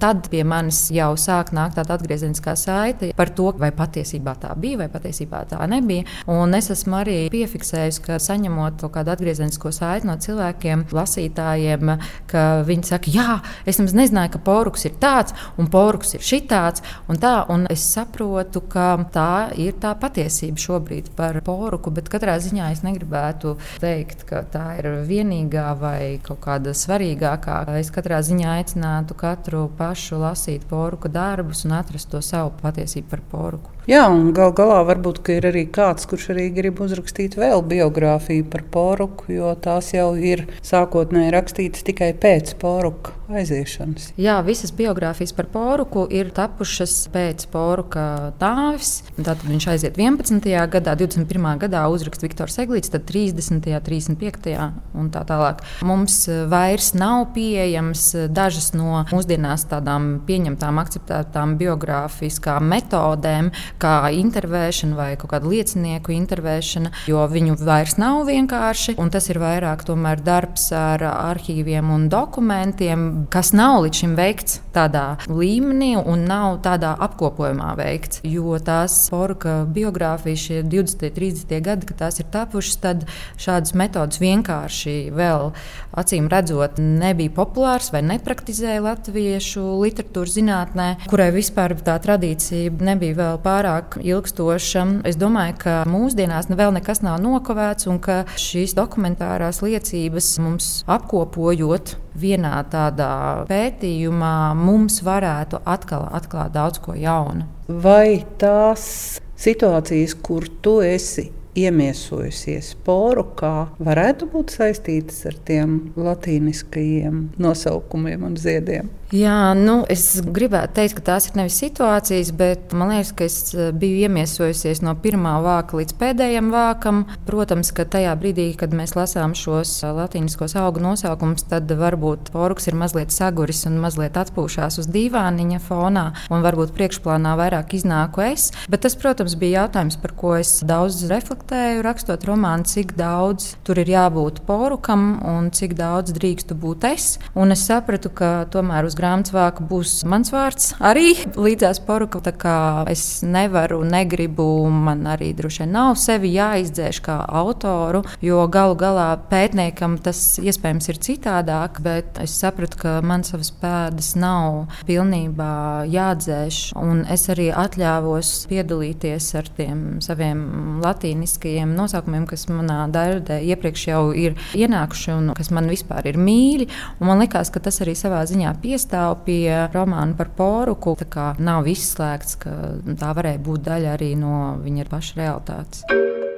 Tad 0.00 0.28
pie 0.32 0.42
manis 0.46 0.86
jau 0.94 1.12
sāk 1.20 1.52
nākt 1.56 1.78
tāda 1.78 1.96
atgriezeniskā 1.96 2.56
saite 2.58 3.12
par 3.16 3.30
to, 3.36 3.50
vai 3.60 3.70
patiesībā 3.74 4.36
tā 4.42 4.52
bija 4.58 4.82
vai 4.84 4.88
patiesībā 4.92 5.44
tā 5.50 5.60
nebija. 5.70 6.06
Un 6.30 6.54
es 6.58 6.70
esmu 6.74 7.00
arī 7.00 7.18
piefiksējusi, 7.32 8.02
ka 8.06 8.18
saņemot 8.22 8.80
kaut 8.84 8.94
kādu 8.96 9.12
atgriezenisko 9.14 9.72
saiti 9.74 10.08
no 10.08 10.16
cilvēkiem, 10.20 10.86
lasītājiem, 10.96 11.94
ka 12.30 12.44
viņi 12.66 12.90
saka, 12.90 13.12
jā, 13.12 13.38
es 13.68 13.80
nemaz 13.80 13.96
nezināju, 13.96 14.34
ka 14.36 14.42
poruks 14.46 14.86
ir 14.88 14.95
tāds, 15.02 15.34
un 15.60 15.70
porks 15.72 16.16
ir 16.16 16.24
šitāds. 16.24 16.84
Un 17.10 17.20
tā, 17.22 17.34
un 17.52 17.66
es 17.72 17.84
saprotu, 17.94 18.62
ka 18.72 18.88
tā 19.12 19.52
ir 19.60 19.76
tā 19.82 19.94
patiesība 19.98 20.62
šobrīd 20.62 21.12
par 21.18 21.38
porku, 21.46 21.92
bet 21.94 22.10
katrā 22.12 22.38
ziņā 22.42 22.72
es 22.74 22.82
negribētu 22.86 23.56
teikt, 23.82 24.26
ka 24.28 24.42
tā 24.52 24.66
ir 24.80 24.90
vienīgā 25.08 25.68
vai 25.80 26.00
kaut 26.24 26.42
kāda 26.46 26.74
svarīgākā. 26.76 27.62
Es 27.80 27.92
katrā 27.94 28.22
ziņā 28.24 28.58
aicinātu 28.58 29.16
katru 29.18 29.66
pašu 29.78 30.20
lasīt 30.22 30.66
porku 30.70 31.12
darbus 31.12 31.64
un 31.68 31.78
atrast 31.78 32.10
to 32.12 32.22
savu 32.24 32.54
patiesību 32.62 33.10
par 33.14 33.24
porku. 33.30 33.75
Jā, 33.86 34.00
un 34.10 34.32
gal 34.34 34.50
galā 34.50 34.80
varbūt 34.82 35.20
ir 35.30 35.44
arī 35.46 35.60
kāds, 35.70 36.08
kurš 36.10 36.32
arī 36.34 36.48
grib 36.56 36.80
uzrakstīt 36.82 37.36
vēl 37.38 37.62
biogrāfiju 37.70 38.48
par 38.50 38.64
poruku, 38.74 39.28
jo 39.36 39.52
tās 39.62 39.92
jau 39.94 40.08
ir 40.18 40.42
sākotnēji 40.66 41.30
rakstītas 41.36 41.86
tikai 41.86 42.10
pēc 42.18 42.56
poruka 42.58 43.14
aiziešanas. 43.30 44.12
Jā, 44.20 44.38
visas 44.46 44.72
biogrāfijas 44.74 45.32
par 45.36 45.48
poruku 45.50 46.04
ir 46.14 46.30
tapušas 46.34 46.94
pēc 47.14 47.46
poruka 47.52 48.32
nāves. 48.40 49.00
Tad 49.16 49.42
viņš 49.46 49.68
aiziet 49.72 49.98
11. 49.98 50.50
gadā, 50.72 50.96
21. 50.98 51.46
gadā 51.62 51.84
uzrakst 51.90 52.22
Viktors 52.26 52.58
Eglīts, 52.62 52.90
tad 52.90 53.06
30. 53.08 53.70
35. 53.86 54.56
un 54.98 55.10
tā 55.14 55.22
tālāk. 55.28 55.62
Mums 55.86 56.24
vairs 56.50 56.92
nav 56.98 57.28
pieejams 57.36 58.04
dažas 58.34 58.72
no 58.76 59.04
mūsdienās 59.10 59.66
tādām 59.70 60.16
pieņemtām, 60.26 60.82
akceptētām 60.82 61.56
biogrāfiskām 61.60 62.70
metodēm, 62.70 63.50
kā 63.80 64.10
intervēšana 64.16 64.96
vai 64.96 65.10
kaut 65.20 65.32
kāda 65.34 65.50
liecinieku 65.50 66.14
intervēšana, 66.16 66.92
jo 67.10 67.22
viņu 67.30 67.58
vairs 67.60 67.96
nav 68.00 68.24
vienkārši. 68.28 68.96
Tas 69.16 69.30
ir 69.30 69.38
vairāk 69.40 69.84
darbs 70.26 70.70
ar 70.74 71.02
arhīviem 71.06 71.90
un 71.92 72.08
dokumentiem, 72.12 73.26
kas 73.32 73.52
nav 73.56 73.82
līdz 73.84 74.02
šim 74.02 74.16
veikts 74.18 74.60
tādā 74.74 75.04
līmenī 75.28 75.94
un 75.96 76.26
nav 76.28 76.60
tādā 76.64 76.94
apkopojumā 77.06 77.74
veikts. 77.78 78.20
Jo 78.26 78.58
tās 78.62 78.96
porka 79.12 79.64
biogrāfijas, 79.68 80.46
šie 80.46 80.62
20, 80.64 81.14
30 81.16 81.64
gadi, 81.64 81.88
kad 81.88 82.02
tās 82.04 82.20
ir 82.20 82.28
tapušas, 82.32 82.80
tad 82.82 83.06
šādas 83.40 83.76
metodas 83.78 84.20
vienkārši 84.20 84.96
vēl 85.16 85.52
acīm 85.96 86.28
redzot 86.32 86.80
nebija 86.82 87.32
populāras 87.36 87.92
vai 87.94 88.02
nepraktizēja 88.06 88.84
latviešu 88.84 89.64
literatūras 89.84 90.36
zinātnē, 90.36 90.88
kurai 91.10 91.30
vispār 91.34 91.76
tā 91.86 91.96
tradīcija 92.02 92.74
nebija 92.86 93.20
vēl 93.20 93.40
pārāk 93.44 93.65
ilgstoša. 94.02 94.84
Es 95.08 95.18
domāju, 95.20 95.56
ka 95.62 95.76
mūsdienās 95.90 96.50
vēl 96.50 96.74
nekas 96.78 97.02
nav 97.04 97.20
nokavēts 97.24 97.88
un 97.90 98.00
ka 98.02 98.22
šīs 98.40 98.76
dokumentārās 98.78 99.62
liecības 99.64 100.32
mums 100.42 100.70
apkopojot 100.90 101.96
vienā 102.16 102.56
tādā 102.72 103.12
pētījumā, 103.50 104.36
mums 104.58 105.02
varētu 105.06 105.62
atkal 105.68 106.08
atklāt 106.16 106.54
daudz 106.56 106.82
ko 106.82 106.96
jaunu. 106.96 107.48
Vai 107.66 108.22
tās 108.40 109.20
situācijas, 109.36 110.14
kur 110.22 110.46
tu 110.62 110.78
esi 110.84 111.30
iemiesojusies 111.56 112.74
porukā, 112.84 113.70
varētu 113.80 114.28
būt 114.32 114.52
saistītas 114.58 115.22
ar 115.30 115.38
tiem 115.48 115.78
latīniskajiem 115.96 117.22
nosaukumiem 117.40 118.26
un 118.28 118.36
ziediem? 118.40 118.90
Jā, 119.14 119.54
nu, 119.54 119.84
es 119.86 120.16
gribētu 120.18 120.74
teikt, 120.80 120.96
ka 120.98 121.02
tās 121.12 121.28
ir 121.28 121.36
nevis 121.38 121.60
situācijas, 121.62 122.32
bet 122.34 122.72
man 122.74 122.90
liekas, 122.90 123.12
ka 123.14 123.26
es 123.28 123.36
eh, 123.54 123.68
biju 123.70 124.00
iemiesojusies 124.02 124.80
no 124.82 124.96
pirmā 124.98 125.36
vāka 125.44 125.78
līdz 125.78 125.94
pēdējiem 126.00 126.48
vākam. 126.50 127.04
Protams, 127.28 127.70
ka 127.70 127.84
tajā 127.86 128.16
brīdī, 128.18 128.48
kad 128.58 128.74
mēs 128.74 128.96
lasām 128.98 129.36
šos 129.38 129.76
eh, 129.84 129.92
latīniskos 129.94 130.56
augu 130.58 130.82
nosaukumus, 130.82 131.46
tad 131.46 131.70
varbūt 131.70 132.32
porks 132.34 132.66
ir 132.66 132.74
mazliet 132.80 133.14
saguris 133.14 133.62
un 133.70 133.76
mazliet 133.84 134.18
atpūšās 134.18 134.80
uz 134.82 134.90
dīvāniņa 134.90 135.62
fonā, 135.68 136.04
un 136.34 136.42
varbūt 136.42 136.74
priekšplānā 136.74 137.36
vairāk 137.38 137.76
iznāku 137.78 138.26
es. 138.26 138.48
Bet 138.66 138.82
tas, 138.88 138.98
protams, 138.98 139.38
bija 139.38 139.62
jautājums, 139.62 140.00
par 140.02 140.16
ko 140.18 140.34
es 140.40 140.56
daudz 140.66 141.04
reflektēju, 141.12 141.86
rakstot 141.86 142.26
romānu, 142.26 142.66
cik 142.66 142.96
daudz 142.98 143.52
tur 143.62 143.78
ir 143.84 143.94
jābūt 143.94 144.42
porukam 144.50 145.22
un 145.22 145.54
cik 145.54 145.78
daudz 145.78 146.10
drīkstu 146.18 146.58
būt 146.58 146.90
es. 146.90 147.08
Un 147.38 147.54
es 147.54 147.62
sapratu, 147.70 148.10
ka 148.10 148.34
tomēr 148.50 148.90
uz 148.90 148.95
uz 148.96 149.02
grāmatas 149.02 149.32
vāka 149.34 149.64
būs 149.68 150.04
mans 150.08 150.30
vārds 150.32 150.72
arī 150.80 151.14
līdzās 151.36 151.80
poruka. 151.84 152.20
Tā 152.24 152.32
kā 152.32 152.84
es 152.88 153.22
nevaru, 153.22 153.82
negribu, 153.84 154.68
man 154.70 155.04
arī 155.06 155.34
droši 155.36 155.64
vien 155.64 155.72
nav 155.76 155.96
sevi 156.00 156.32
jāizdzēš 156.32 157.00
kā 157.04 157.18
autoru, 157.28 158.02
jo 158.24 158.46
galu 158.48 158.76
galā 158.78 159.08
pētniekam 159.30 159.98
tas 160.00 160.38
iespējams 160.40 160.88
ir 160.88 161.00
citādāk, 161.04 161.80
bet 161.84 162.20
es 162.22 162.34
sapratu, 162.40 162.80
ka 162.80 162.94
man 163.04 163.24
savas 163.26 163.52
pēdas 163.52 164.14
nav 164.16 164.72
pilnībā 164.88 165.84
jādzēš, 165.92 166.72
un 166.80 167.04
es 167.12 167.28
arī 167.32 167.50
atļāvos 167.52 168.32
piedalīties 168.48 169.28
ar 169.36 169.50
tiem 169.58 169.84
saviem 170.04 170.80
latīniskajiem 170.84 171.76
nosaukumiem, 171.76 172.24
kas 172.30 172.48
manā 172.48 172.86
darbā 172.92 173.42
iepriekš 173.44 173.86
jau 173.90 174.02
ir 174.16 174.38
ienākuši 174.56 175.12
un 175.14 175.30
kas 175.36 175.52
man 175.52 175.68
vispār 175.70 176.08
ir 176.08 176.20
mīļi. 176.20 176.70
Man 177.04 177.20
liekas, 177.20 177.52
ka 177.52 177.60
tas 177.62 177.82
arī 177.84 177.96
savā 177.98 178.24
ziņā 178.28 178.56
piestāv 178.62 178.85
piestāv 178.86 179.24
pie 179.26 179.68
romāna 179.74 180.14
par 180.16 180.28
poruku. 180.36 180.96
Tā 180.96 181.06
kā 181.10 181.34
nav 181.38 181.66
izslēgts, 181.66 182.36
ka 182.38 182.50
tā 182.98 183.12
varēja 183.14 183.42
būt 183.42 183.66
daļa 183.66 183.94
arī 183.96 184.14
no 184.16 184.58
viņa 184.62 184.86
paša 184.88 185.18
realitātes. 185.18 185.84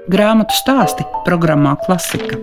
Grāmatu 0.08 0.54
stāsti 0.56 1.04
programmā 1.26 1.76
Klasika. 1.84 2.38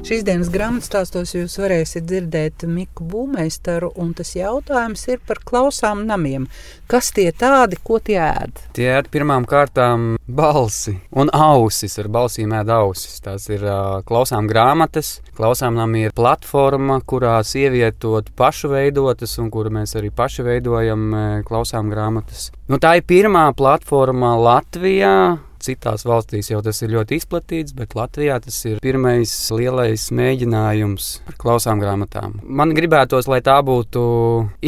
Šīs 0.00 0.22
dienas 0.24 0.48
grāmatas 0.48 0.88
stāstos 0.88 1.34
jūs 1.34 1.58
varēsiet 1.60 2.06
dzirdēt 2.08 2.64
Miku 2.64 3.04
Būmeistaru, 3.04 3.90
un 4.00 4.14
tas 4.16 4.30
jautājums 4.32 5.02
ir 5.12 5.18
par 5.28 5.42
klausām 5.44 6.06
namiem. 6.08 6.46
Kas 6.88 7.10
tie 7.14 7.26
tādi, 7.36 7.76
ko 7.84 7.98
tie 8.00 8.16
ēd? 8.24 8.62
Tie 8.76 8.86
ēd 8.88 9.10
pirmām 9.12 9.44
kārtām 9.48 10.14
balsi 10.24 10.96
un 11.12 11.28
ausis, 11.36 11.98
ar 12.00 12.08
balsīm 12.12 12.54
ēd 12.56 12.72
ausis. 12.72 13.20
Tās 13.20 13.50
ir 13.52 13.66
uh, 13.66 14.00
klausām 14.08 14.48
grāmatas. 14.48 15.18
Klausām 15.36 15.76
nami 15.76 16.06
ir 16.08 16.16
platforma, 16.16 17.02
kurā 17.04 17.36
ievietot 17.44 18.32
pašu 18.40 18.72
veidotas, 18.72 19.36
un 19.42 19.52
kuru 19.52 19.74
mēs 19.76 19.94
arī 20.00 20.08
paši 20.16 20.48
veidojam 20.48 21.44
klausām 21.46 21.92
grāmatas. 21.92 22.48
Nu, 22.72 22.80
tā 22.80 22.96
ir 22.98 23.06
pirmā 23.08 23.50
platforma 23.56 24.32
Latvijā 24.40 25.14
Citās 25.60 26.06
valstīs 26.08 26.48
jau 26.50 26.62
tas 26.64 26.80
ir 26.80 26.94
ļoti 26.94 27.18
izplatīts, 27.20 27.74
bet 27.76 27.96
Latvijā 27.98 28.38
tas 28.40 28.56
ir 28.68 28.78
pirmais 28.80 29.32
lielais 29.52 30.06
mēģinājums 30.16 31.10
ar 31.28 31.36
klausām 31.40 31.82
grāmatām. 31.82 32.38
Man 32.44 32.72
gribētos, 32.76 33.28
lai 33.28 33.42
tā 33.44 33.58
būtu 33.66 34.02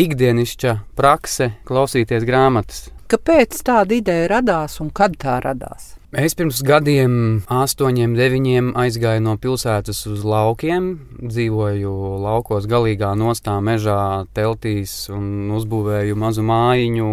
ikdienišķa 0.05 0.77
prakse 0.99 1.55
klausīties 1.69 2.29
grāmatas. 2.29 2.87
Kāpēc 3.13 3.59
tāda 3.65 3.99
ideja 3.99 4.29
radās 4.37 4.79
un 4.85 4.93
kad 4.93 5.17
tā 5.21 5.41
radās? 5.45 5.95
Es 6.13 6.35
pirms 6.37 6.59
gadiem, 6.61 7.13
astoņiem, 7.49 8.13
deviņiem, 8.13 8.67
aizgāju 8.77 9.23
no 9.25 9.33
pilsētas 9.41 10.03
uz 10.11 10.27
laukiem. 10.29 10.91
Dzīvoju 11.25 11.93
laukos, 12.21 12.67
galīgā 12.69 13.15
nostā, 13.17 13.55
mežā, 13.65 14.27
teltīs 14.37 15.07
un 15.09 15.49
uzbūvēju 15.57 16.19
mazu 16.21 16.45
mājiņu. 16.45 17.07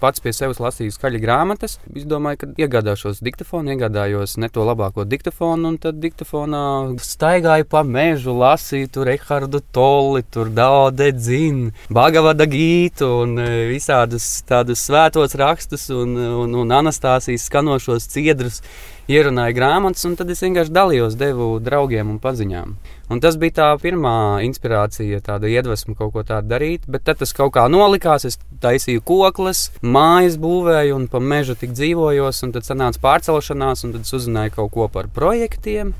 Pats 0.00 0.24
pie 0.24 0.32
sevis 0.32 0.62
lasīju 0.64 0.94
skaļi 0.94 1.20
grāmatas. 1.20 1.74
Es 1.92 2.06
domāju, 2.08 2.38
ka 2.40 2.48
iegādāšos 2.64 3.20
diktafonu, 3.26 3.74
iegādājos 3.74 4.38
ne 4.40 4.48
to 4.48 4.64
labāko 4.64 5.04
diktafonu, 5.04 5.74
un 5.74 5.76
tad 5.76 6.00
diktafonā 6.00 6.64
staigāju 6.96 7.68
pa 7.68 7.84
mežu, 7.84 8.38
lasīju 8.40 8.88
tur 8.96 9.12
Ehardu 9.12 9.60
Tolli, 9.68 10.24
tur 10.32 10.48
Daude 10.48 11.10
Dzinu, 11.12 11.74
Bagavada 11.92 12.48
Gītu 12.48 13.12
un 13.20 13.36
e, 13.36 13.52
visādus 13.74 14.32
tādus 14.48 14.88
svētos 14.88 15.36
rakstus 15.36 15.90
un, 15.92 16.16
un, 16.16 16.58
un 16.64 16.76
Anastāsijas 16.80 17.50
skanošos 17.50 18.08
ciedrus 18.16 18.45
biedrus, 18.46 18.62
ierunāju 19.06 19.54
grāmatas, 19.54 20.04
un 20.06 20.16
tad 20.18 20.30
es 20.30 20.42
vienkārši 20.42 20.72
dalījos, 20.74 21.16
devu 21.18 21.60
draugiem 21.62 22.10
un 22.10 22.18
paziņām. 22.18 22.76
Un 23.10 23.20
tas 23.22 23.36
bija 23.38 23.54
tā 23.54 23.68
pirmā 23.78 24.42
inspirācija, 24.42 25.20
tāda 25.22 25.46
iedvesma 25.46 25.94
kaut 25.94 26.12
ko 26.12 26.24
tādu 26.26 26.50
darīt. 26.50 26.86
Bet 26.88 27.04
tad 27.06 27.18
tas 27.18 27.32
kaut 27.32 27.54
kā 27.54 27.68
nolikās. 27.70 28.26
Es 28.26 28.38
taisīju 28.60 29.04
koklas, 29.06 29.70
mājas 29.82 30.38
būvēju 30.42 30.96
un 30.96 31.06
pa 31.06 31.20
mežu 31.20 31.54
tik 31.54 31.70
dzīvojos. 31.76 32.42
Un 32.42 32.56
tad 32.56 32.66
sanāca 32.66 33.02
pārcelšanās, 33.02 33.84
un 33.86 33.94
tad 33.94 34.10
uzzināju 34.10 34.56
kaut 34.58 34.72
ko 34.74 34.88
par 34.90 35.06
projektiem. 35.06 35.94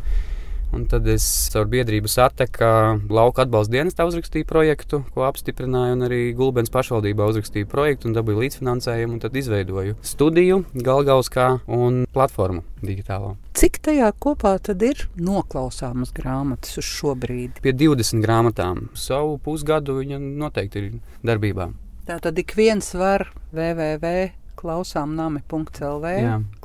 Un 0.74 0.86
tad 0.90 1.06
es 1.08 1.24
caur 1.52 1.68
biedrību 1.70 2.10
Sateka 2.10 2.68
lauka 3.12 3.44
atbalsta 3.46 3.76
dienestā 3.76 4.06
uzrakstīju 4.08 4.48
projektu, 4.48 5.02
ko 5.14 5.26
apstiprināju, 5.28 5.94
un 5.96 6.06
arī 6.08 6.20
Gulbens 6.36 6.72
pašvaldībā 6.74 7.28
uzrakstīju 7.30 7.68
projektu 7.70 8.10
un 8.10 8.16
dabūju 8.16 8.42
līdzfinansējumu. 8.42 9.20
Tad 9.22 9.36
izveidoju 9.38 9.96
studiju 10.04 10.62
Galgauskā 10.74 11.48
un 11.72 12.04
platformu 12.12 12.64
digitālo. 12.82 13.36
Cik 13.56 13.78
tajā 13.88 14.10
kopā 14.20 14.56
tad 14.60 14.82
ir 14.84 15.06
noklausāmas 15.16 16.12
grāmatas 16.16 16.76
uz 16.82 16.88
šo 16.88 17.14
brīdi? 17.18 17.62
Pie 17.64 17.72
20 17.72 18.24
grāmatām. 18.24 18.88
Savu 18.98 19.38
pusgadu 19.42 20.00
viņa 20.02 20.20
noteikti 20.20 20.82
ir 20.82 20.90
darbībā. 21.26 21.70
Tā 22.06 22.18
tad 22.22 22.36
ik 22.38 22.52
viens 22.58 22.92
var 22.94 23.30
www 23.54 24.26
klausām 24.56 25.14
nami.lv. 25.16 26.12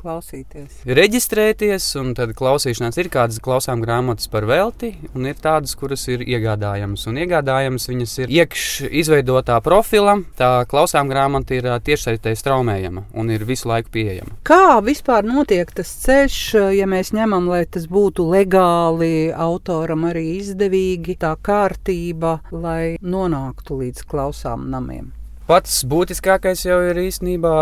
Klausīties. 0.02 0.80
Reģistrēties, 0.88 1.86
un 2.00 2.12
tad 2.18 2.32
klausīšanās 2.38 2.98
ir 2.98 3.10
kādas 3.12 3.38
klausām 3.42 3.82
grāmatas 3.84 4.30
par 4.32 4.46
velti, 4.48 4.94
un 5.14 5.28
ir 5.30 5.38
tādas, 5.38 5.76
kuras 5.78 6.08
ir 6.10 6.24
iegādājamas. 6.26 7.06
Un 7.10 7.20
iegādājamas 7.22 7.86
viņas 7.90 8.16
ir 8.24 8.34
iekš 8.40 8.66
izveidotā 8.90 9.60
profila. 9.62 10.16
Tā 10.38 10.50
klausām 10.70 11.10
grāmata 11.12 11.56
ir 11.58 11.68
tiešsaistē 11.86 12.34
straumējama 12.38 13.06
un 13.14 13.30
ir 13.30 13.46
visu 13.46 13.70
laiku 13.70 13.92
pieejama. 13.94 14.36
Kā 14.48 14.80
vispār 14.84 15.26
notiek 15.28 15.70
tas 15.76 15.94
ceļš, 16.02 16.42
ja 16.78 16.90
mēs 16.90 17.12
ņemam, 17.14 17.46
lai 17.52 17.64
tas 17.70 17.86
būtu 17.90 18.26
legāli, 18.32 19.30
autoram 19.30 20.08
arī 20.10 20.38
izdevīgi, 20.40 21.20
tā 21.22 21.36
kārtība, 21.38 22.40
lai 22.50 22.96
nonāktu 23.00 23.82
līdz 23.84 24.06
klausām 24.08 24.70
namiem? 24.72 25.12
Pats 25.52 25.82
būtiskākais 25.84 26.62
jau 26.64 26.78
ir 26.88 26.96
īstenībā 26.96 27.52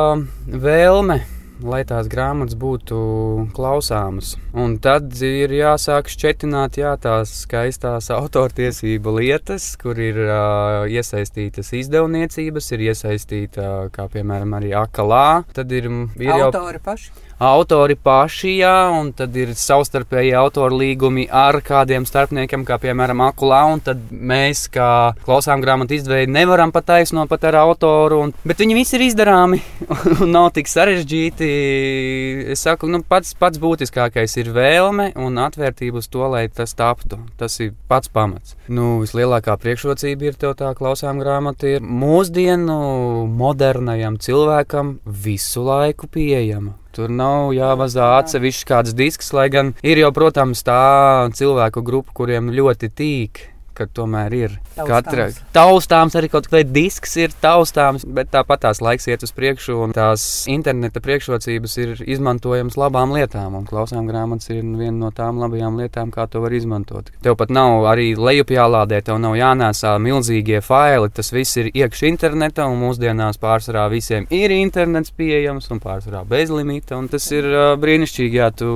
vēlme 0.63 1.17
lai 1.67 1.81
tās 1.83 2.07
grāmatas 2.07 2.55
būtu 2.55 2.99
klausāmas. 3.57 4.37
Un 4.55 4.77
tad 4.79 5.11
ir 5.27 5.51
jāsāk 5.51 6.07
šķetināt 6.13 6.79
jā, 6.79 6.93
tās 7.03 7.33
skaistās 7.43 8.13
autortiesību 8.21 9.17
lietas, 9.19 9.73
kur 9.81 9.99
ir 9.99 10.23
uh, 10.23 10.87
iesaistītas 10.87 11.73
izdevniecības, 11.81 12.71
ir 12.77 12.87
iesaistīta, 12.93 13.67
kā 13.91 14.07
piemēram, 14.15 14.55
arī 14.61 14.71
akalā. 14.79 15.43
Tad 15.59 15.75
ir, 15.75 15.91
ir 16.15 16.33
autori 16.37 16.79
jau 16.79 16.87
paši. 16.93 17.11
Autori 17.41 17.97
paši, 17.97 18.53
jā, 18.61 18.75
un 18.93 19.11
tad 19.17 19.35
ir 19.39 19.55
savstarpēji 19.57 20.35
autoru 20.37 20.77
līgumi 20.81 21.27
ar 21.33 21.59
kādiem 21.65 22.05
starpniekiem, 22.09 22.67
kā 22.69 22.77
piemēram 22.83 23.23
Akulā, 23.25 23.63
un 23.73 23.81
tad 23.85 24.03
mēs, 24.13 24.67
kā 24.73 24.91
klausām 25.25 25.63
grāmatu 25.65 25.97
izdevēji, 25.97 26.31
nevaram 26.31 26.73
pataisnot 26.75 27.31
pat 27.31 27.47
ar 27.49 27.61
autoru, 27.63 28.21
un, 28.27 28.35
bet 28.45 28.61
viņi 28.61 28.77
visi 28.77 28.99
ir 28.99 29.07
izdarāmi 29.09 29.63
un 30.21 30.35
nav 30.35 30.51
tik 30.57 30.69
sarežģīti. 30.71 31.51
Es 32.53 32.67
saku, 32.67 32.91
nu, 32.93 33.01
pats, 33.07 33.33
pats 33.41 33.61
būtiskākais 33.63 34.37
ir 34.43 34.53
vēlme 34.55 35.11
un 35.21 35.41
atvērtība 35.41 36.03
uz 36.03 36.11
to, 36.13 36.27
lai 36.31 36.47
tas 36.53 36.77
taptu. 36.77 37.23
Tas 37.41 37.57
ir 37.65 37.73
pats 37.89 38.13
pamats. 38.13 38.57
Nu, 38.69 38.99
vislielākā 39.05 39.57
priekšrocība 39.61 40.29
ir 40.29 40.39
tev 40.41 40.57
tā 40.61 40.75
klausām 40.77 41.23
grāmata, 41.23 41.71
ir 41.79 41.85
mūsdienu 41.85 42.77
modernajam 43.41 44.21
cilvēkam 44.21 44.99
visu 45.25 45.65
laiku 45.65 46.11
pieejama. 46.11 46.80
Tur 46.97 47.13
nav 47.15 47.53
jāvazā 47.55 48.09
atsevišķi 48.19 48.67
kāds 48.67 48.97
disks, 48.99 49.31
lai 49.37 49.47
gan 49.53 49.75
ir 49.87 50.01
jau, 50.03 50.11
protams, 50.15 50.65
tā 50.67 51.31
cilvēku 51.39 51.85
grupa, 51.87 52.15
kuriem 52.19 52.51
ļoti 52.55 52.91
tīk 52.91 53.45
ka 53.81 53.89
tomēr 53.89 54.37
ir 54.37 54.57
Taustāms. 54.77 54.91
katra 54.91 55.29
taustāms, 55.57 56.17
arī 56.19 56.31
kaut 56.33 56.49
kāds 56.51 56.73
disks 56.75 57.17
ir 57.21 57.33
taustāms, 57.43 58.05
bet 58.05 58.31
tāpat 58.35 58.67
tās 58.67 58.83
laiks 58.85 59.09
iet 59.09 59.25
uz 59.27 59.33
priekšu, 59.37 59.79
un 59.87 59.95
tās 59.97 60.27
interneta 60.51 61.03
priekšrocības 61.03 61.77
ir 61.81 61.95
izmantojamas 62.05 62.77
labām 62.81 63.15
lietām, 63.17 63.57
un 63.59 63.67
klausām 63.69 64.09
grāmatas 64.09 64.51
ir 64.53 64.63
viena 64.63 64.97
no 64.99 65.11
tām 65.15 65.41
labajām 65.41 65.79
lietām, 65.81 66.13
kā 66.15 66.27
to 66.31 66.43
var 66.45 66.55
izmantot. 66.57 67.11
Tev 67.25 67.37
pat 67.41 67.53
nav 67.55 67.87
arī 67.91 68.13
lejup 68.19 68.53
jālādē, 68.55 69.01
tev 69.07 69.21
nav 69.23 69.37
jānēsā 69.39 69.97
milzīgie 70.03 70.61
faili, 70.65 71.11
tas 71.15 71.33
viss 71.33 71.59
ir 71.61 71.71
iekšā 71.73 72.11
internetā, 72.11 72.69
un 72.71 72.81
mūsdienās 72.85 73.41
pārsvarā 73.41 73.87
visiem 73.93 74.29
ir 74.35 74.53
internets 74.55 75.15
pieejams, 75.17 75.71
un 75.73 75.83
pārsvarā 75.83 76.23
bez 76.29 76.53
limita, 76.53 76.99
un 77.01 77.09
tas 77.13 77.27
ir 77.35 77.49
brīnišķīgi, 77.81 78.41
ja 78.41 78.51
tu 78.55 78.71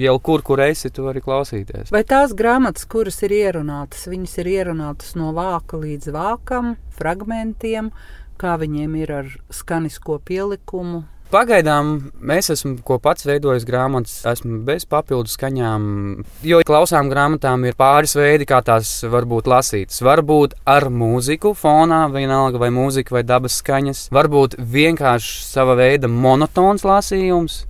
jau 0.00 0.16
kur, 0.24 0.44
kur 0.46 0.64
esi, 0.64 0.90
tu 0.94 1.06
vari 1.06 1.22
klausīties. 1.24 1.92
Vai 1.94 2.02
tās 2.08 2.34
grāmatas, 2.36 2.86
kuras 2.90 3.20
ir 3.26 3.34
ierunātas, 3.36 4.06
viņas 4.10 4.38
ir 4.40 4.50
ierunātas 4.50 5.14
no 5.18 5.30
vāka 5.36 5.78
līdz 5.80 6.10
vākam, 6.16 6.74
fragmentiem, 6.96 7.92
kā 8.40 8.56
viņiem 8.60 8.98
ir 9.02 9.16
ar 9.20 9.32
skanisko 9.52 10.18
pielikumu. 10.24 11.04
Pagaidām 11.30 11.90
es 12.34 12.48
esmu 12.50 12.80
ko 12.82 12.96
pats 12.98 13.22
veidojis 13.22 13.62
grāmatas, 13.62 14.16
esmu 14.26 14.64
bez 14.66 14.82
papildus 14.90 15.36
skaņām. 15.36 15.84
Jo 16.42 16.58
klausām 16.66 17.06
grāmatām 17.12 17.68
ir 17.68 17.76
pāris 17.78 18.16
veidi, 18.18 18.48
kā 18.50 18.58
tās 18.66 18.90
var 19.06 19.28
būt 19.30 19.46
lasītas. 19.46 20.00
Varbūt 20.02 20.56
ar 20.66 20.88
mūziku 20.90 21.54
fonā, 21.54 22.00
vienalga 22.10 22.58
vai 22.58 22.72
mūzika 22.74 23.14
vai 23.14 23.22
dabas 23.22 23.60
skaņas. 23.62 24.08
Varbūt 24.10 24.58
vienkārši 24.58 25.36
sava 25.46 25.78
veida 25.78 26.10
monotons 26.10 26.82
lasījums. 26.82 27.62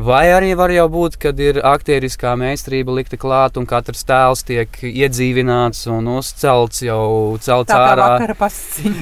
Vai 0.00 0.30
arī 0.32 0.54
var 0.56 0.72
jau 0.72 0.86
būt, 0.88 1.18
kad 1.20 1.38
ir 1.42 1.58
aktieriskā 1.66 2.32
meistarība 2.40 2.94
likta 2.96 3.18
klāt, 3.20 3.58
un 3.60 3.66
katrs 3.68 4.00
tēls 4.08 4.42
tiek 4.48 4.78
iedzīvināts 4.86 5.82
un 5.92 6.08
uzcelts 6.16 6.80
jau 6.86 7.36
celts 7.44 7.68
Tā 7.68 7.78
ārā. 7.90 8.06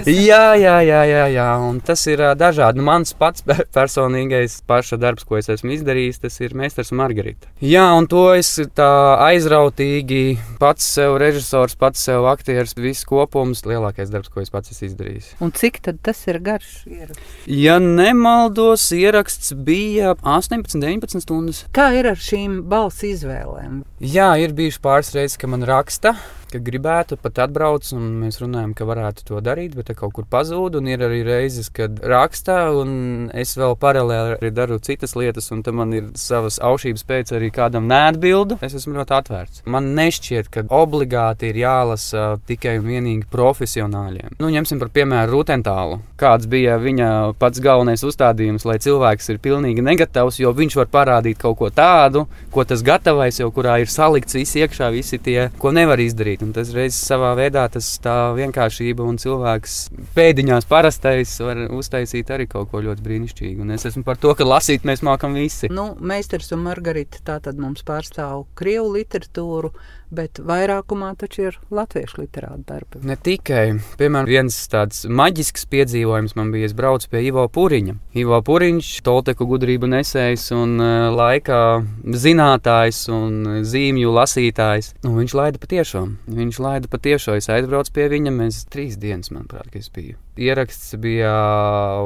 Jā, 0.08 0.56
jā, 0.58 0.76
jā, 0.82 1.02
jā, 1.06 1.24
jā. 1.36 1.46
Un 1.68 1.78
tas 1.84 2.02
ir 2.10 2.22
dažādi. 2.40 2.80
Nu, 2.80 2.86
mans 2.88 3.14
pats 3.18 3.44
pe- 3.46 3.66
personīgais 3.74 4.58
paša 4.66 4.98
darbs, 4.98 5.26
ko 5.28 5.38
es 5.38 5.48
esmu 5.54 5.76
izdarījis, 5.76 6.18
tas 6.24 6.40
ir 6.42 6.56
Meistars 6.58 6.90
un 6.92 6.98
Margarita. 7.02 7.46
Jā, 7.62 7.84
un 7.98 8.08
to 8.10 8.24
es 8.34 8.50
tā 8.74 8.90
aizrautīgi 9.28 10.38
pats 10.58 10.84
sev 10.98 11.16
režisors, 11.22 11.76
pats 11.78 12.02
sev 12.08 12.26
aktieris, 12.30 12.74
viss 12.78 13.06
kopums, 13.08 13.62
lielākais 13.68 14.10
darbs, 14.12 14.32
ko 14.34 14.42
es 14.42 14.50
pats 14.50 14.74
esmu 14.74 14.90
izdarījis. 14.90 15.30
Un 15.44 15.54
cik 15.54 15.80
tad 15.86 16.02
tas 16.02 16.24
ir 16.26 16.40
garš? 16.42 16.82
ieraksts? 16.90 17.46
Ja 17.46 17.78
nemaldos, 17.82 18.88
ieraksts 18.96 19.52
bija 19.54 20.14
18, 20.22 20.87
19 20.88 21.24
stundas. 21.24 21.62
Kā 21.76 21.90
ir 21.96 22.08
ar 22.10 22.18
šīm 22.20 22.62
balss 22.70 23.04
izvēlēm? 23.06 23.82
Jā, 24.00 24.32
ir 24.40 24.56
bijuši 24.56 24.82
pāris 24.84 25.12
reizes, 25.16 25.38
ka 25.40 25.50
man 25.50 25.66
raksta, 25.68 26.14
ka 26.52 26.60
gribētu 26.64 27.18
pat 27.20 27.42
atbraukt, 27.44 27.90
un 27.96 28.06
mēs 28.22 28.40
runājam, 28.42 28.74
ka 28.76 28.86
varētu 28.88 29.26
to 29.28 29.42
darīt, 29.44 29.76
bet 29.78 29.92
kaut 29.98 30.14
kur 30.16 30.26
pazūd. 30.30 30.78
Ir 30.88 31.02
arī 31.04 31.20
reizes, 31.26 31.68
kad 31.74 31.98
raksta, 32.00 32.70
un 32.76 33.28
es 33.36 33.54
vēl 33.58 33.74
paralēli 33.80 34.50
daru 34.54 34.78
citas 34.84 35.14
lietas, 35.18 35.50
un 35.52 35.62
tam 35.66 35.82
ir 35.92 36.10
savas 36.18 36.58
aušības 36.64 37.04
pēc 37.08 37.32
arī 37.36 37.50
kādam 37.54 37.88
neatbildu. 37.90 38.58
Es 38.64 38.76
esmu 38.78 38.96
ļoti 38.98 39.16
atvērts. 39.18 39.62
Man 39.68 39.92
nešķiet, 39.98 40.50
ka 40.52 40.64
obligāti 40.74 41.50
ir 41.52 41.60
jālasa 41.62 42.26
tikai 42.48 42.78
un 42.80 42.88
vienīgi 42.88 43.28
profesionāļiem. 43.32 44.38
Nu, 44.40 44.50
ņemsim 44.52 44.80
par 44.80 44.92
piemēru 44.94 45.36
Rūtentālu. 45.36 46.00
Kāds 46.18 46.48
bija 46.50 46.78
viņa 46.82 47.10
pats 47.38 47.62
galvenais 47.62 48.02
uzstādījums, 48.06 48.66
lai 48.68 48.78
cilvēks 48.82 49.32
ir 49.32 49.42
pilnīgi 49.44 49.84
negatavs, 49.84 50.40
jo 50.42 50.52
viņš 50.56 50.78
var 50.80 50.90
parādīt 50.92 51.40
kaut 51.42 51.58
ko 51.60 51.70
tādu, 51.74 52.24
ko 52.54 52.64
tas 52.68 52.82
gatavais 52.86 53.38
jau 53.40 53.50
kurā 53.54 53.78
ir 53.82 53.92
salikts 53.92 54.38
viss 54.38 54.58
iekšā, 54.58 54.90
visi 54.94 55.20
tie, 55.22 55.50
ko 55.58 55.72
nevar 55.74 56.00
izdarīt. 56.02 56.37
Un 56.44 56.52
tas 56.54 56.70
reizes 56.74 57.00
savā 57.02 57.32
veidā 57.38 57.64
tas 57.72 57.86
tā 58.02 58.14
vienkāršība 58.36 59.02
un 59.02 59.18
cilvēks 59.18 59.76
pēdiņās 60.14 60.68
parastais 60.70 61.32
var 61.42 61.64
uztaisīt 61.74 62.30
arī 62.34 62.46
kaut 62.50 62.70
ko 62.70 62.82
ļoti 62.84 63.04
brīnišķīgu. 63.04 63.64
Un 63.64 63.74
es 63.74 63.88
esmu 63.88 64.04
par 64.06 64.20
to, 64.22 64.34
ka 64.38 64.46
lasīt 64.46 64.86
mēs 64.88 65.02
mākam 65.06 65.34
visi. 65.38 65.70
Nu, 65.72 65.90
Meistars 65.98 66.52
un 66.54 66.62
Margarita 66.66 67.22
tā 67.26 67.40
tad 67.44 67.58
mums 67.58 67.82
pārstāv 67.86 68.46
krievu 68.58 68.94
literatūru, 68.94 69.72
bet 70.14 70.40
vairākumā 70.44 71.12
taču 71.20 71.48
ir 71.48 71.58
latviešu 71.74 72.22
literāta 72.22 72.62
darbi. 72.72 73.02
Ne 73.06 73.16
tikai, 73.16 73.78
piemēram, 74.00 74.28
viens 74.28 74.56
tāds 74.72 75.04
maģisks 75.08 75.66
piedzīvojums 75.72 76.36
man 76.38 76.52
bija. 76.54 76.68
Es 76.68 76.76
braucu 76.76 77.10
pie 77.12 77.24
Ivo 77.28 77.46
Pūriņa. 77.52 77.96
Ivo 78.20 78.40
Pūriņš, 78.44 78.92
Tolteku 79.06 79.48
gudrību 79.48 79.90
nesējs 79.92 80.48
un 80.56 80.76
uh, 80.80 81.08
laika 81.14 81.60
zinātājs 82.04 83.04
un 83.14 83.62
zīmju 83.66 84.14
lasītājs. 84.14 84.94
Nu, 85.06 85.16
viņš 85.18 85.36
laida 85.38 85.62
patiešām. 85.62 86.16
Viņš 86.40 86.62
laida 86.64 86.92
patiešām. 86.92 87.40
Es 87.40 87.50
aizbraucu 87.52 87.94
pie 87.96 88.08
viņa. 88.14 88.34
Mēs 88.38 88.64
trīs 88.72 88.98
dienas, 89.00 89.32
manuprāt, 89.34 89.74
es 89.78 89.92
biju. 89.92 90.18
Ieraksts 90.38 90.94
bija 91.02 91.32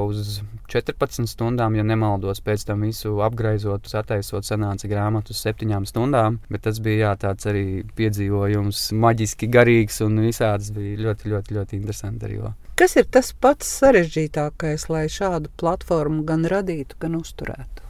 uz 0.08 0.38
14 0.72 1.28
stundām, 1.28 1.74
ja 1.76 1.84
nemaldos. 1.84 2.40
Pēc 2.40 2.64
tam 2.70 2.86
visu 2.86 3.18
apgraizot, 3.24 3.90
sataisot, 3.90 4.46
sanāca 4.48 4.88
grāmatu 4.88 5.34
uz 5.36 5.42
7 5.44 5.84
stundām. 5.90 6.38
Bet 6.48 6.64
tas 6.64 6.80
bija 6.80 7.10
jā, 7.10 7.12
tāds 7.26 7.50
arī 7.50 7.66
piedzīvojums, 7.98 8.86
maģiski 9.04 9.50
garīgs 9.52 10.00
un 10.06 10.22
visāds 10.24 10.72
bija 10.72 11.02
ļoti, 11.08 11.34
ļoti, 11.34 11.58
ļoti 11.58 11.80
interesanti 11.80 12.30
arī. 12.30 12.40
Kas 12.80 12.96
ir 12.96 13.04
tas 13.12 13.34
pats 13.36 13.68
sarežģītākais, 13.82 14.88
lai 14.88 15.04
šādu 15.12 15.52
platformu 15.60 16.24
gan 16.24 16.48
radītu, 16.48 16.96
gan 17.04 17.20
uzturētu? 17.20 17.81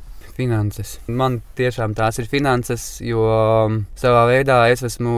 Finanses. 0.42 0.96
Man 1.06 1.38
tiešām 1.58 1.94
tās 1.94 2.18
ir 2.18 2.26
finanses, 2.26 2.84
jo 3.04 3.22
um, 3.30 3.76
savā 3.98 4.24
veidā 4.30 4.58
es 4.72 4.82
esmu 4.86 5.12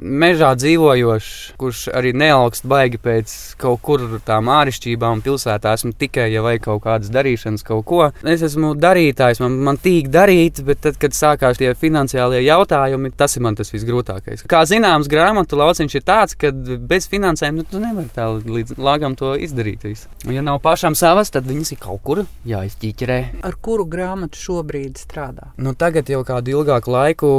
mežā 0.00 0.54
dzīvojošs, 0.56 1.32
kurš 1.60 1.82
arī 1.96 2.14
neaugst 2.16 2.64
baigi 2.70 3.00
pēc 3.02 3.34
kaut 3.60 3.82
kur 3.84 4.06
tām 4.24 4.48
āršķirībām. 4.52 5.20
Pilsētā 5.26 5.74
esmu 5.76 5.92
tikai, 6.00 6.30
ja 6.32 6.44
vajag 6.44 6.64
kaut 6.64 6.82
kādas 6.86 7.12
darīšanas, 7.12 7.64
kaut 7.66 7.84
ko. 7.90 8.00
Es 8.24 8.44
esmu 8.46 8.72
darītājs, 8.80 9.42
man, 9.44 9.58
man 9.68 9.80
tīk 9.80 10.08
darīt, 10.12 10.62
bet 10.64 10.80
tad, 10.86 10.96
kad 11.02 11.16
sākās 11.16 11.60
tie 11.60 11.74
finansiālie 11.76 12.40
jautājumi, 12.46 13.12
tas 13.20 13.36
ir 13.36 13.44
man 13.44 13.58
tas 13.58 13.74
visgrūtākais. 13.74 14.46
Kā 14.48 14.62
zināms, 14.68 15.10
grāmatu 15.12 15.60
lauciņš 15.60 15.98
ir 16.00 16.06
tāds, 16.08 16.38
ka 16.40 16.54
bez 16.90 17.10
finansēm 17.12 17.60
nu, 17.60 17.68
tu 17.68 17.82
nevari 17.82 18.08
tā 18.16 18.30
līdz 18.32 18.78
lāgam 18.80 19.18
to 19.18 19.34
izdarīt. 19.36 19.84
Visu. 19.84 20.08
Ja 20.32 20.44
nav 20.44 20.62
pašam 20.64 20.96
savas, 20.98 21.32
tad 21.34 21.48
viņas 21.48 21.74
ir 21.76 21.82
kaut 21.84 22.02
kur 22.06 22.24
jāizķīķerē. 22.48 23.20
Ar 23.44 23.60
kuru 23.60 23.84
grāmatu 23.90 24.40
šobrīd 24.40 24.69
strādā? 25.00 25.50
Nu, 25.58 25.74
tagad 25.74 26.10
jau 26.10 26.22
kādu 26.26 26.58
ilgāku 26.58 26.94
laiku 26.94 27.32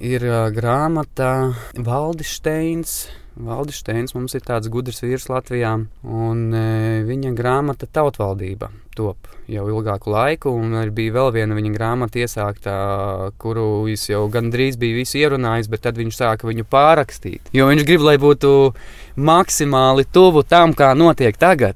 ir 0.00 0.24
uh, 0.28 0.48
grāmata. 0.54 1.52
Valdis 3.34 3.80
Steins 3.82 4.14
mums 4.14 4.36
ir 4.36 4.44
tāds 4.46 4.70
gudrs 4.70 5.02
vīrs 5.02 5.26
Latvijā, 5.26 5.72
un 6.06 6.42
e, 6.54 7.02
viņa 7.02 7.32
grāmata 7.34 7.88
Tautvaldība 7.90 8.68
top 8.94 9.26
jau 9.50 9.64
ilgāku 9.72 10.12
laiku, 10.14 10.52
un 10.54 10.76
arī 10.78 10.92
bija 10.94 11.16
vēl 11.16 11.32
viena 11.34 11.56
viņa 11.58 11.72
grāmata 11.74 12.22
iesāktā, 12.22 12.76
kuru 13.42 13.66
viņš 13.88 14.06
jau 14.12 14.22
gandrīz 14.30 14.78
bija 14.78 15.00
visu 15.00 15.18
ierunājis, 15.18 15.70
bet 15.72 15.82
tad 15.88 15.98
viņš 15.98 16.20
sāka 16.20 16.46
viņu 16.46 16.66
pārrakstīt. 16.70 17.50
Jo 17.56 17.66
viņš 17.72 17.88
grib, 17.88 18.06
lai 18.06 18.16
būtu 18.22 18.54
maksimāli 19.18 20.06
tuvu 20.14 20.46
tam, 20.46 20.76
kā 20.78 20.94
notiek 20.94 21.36
tagad. 21.36 21.74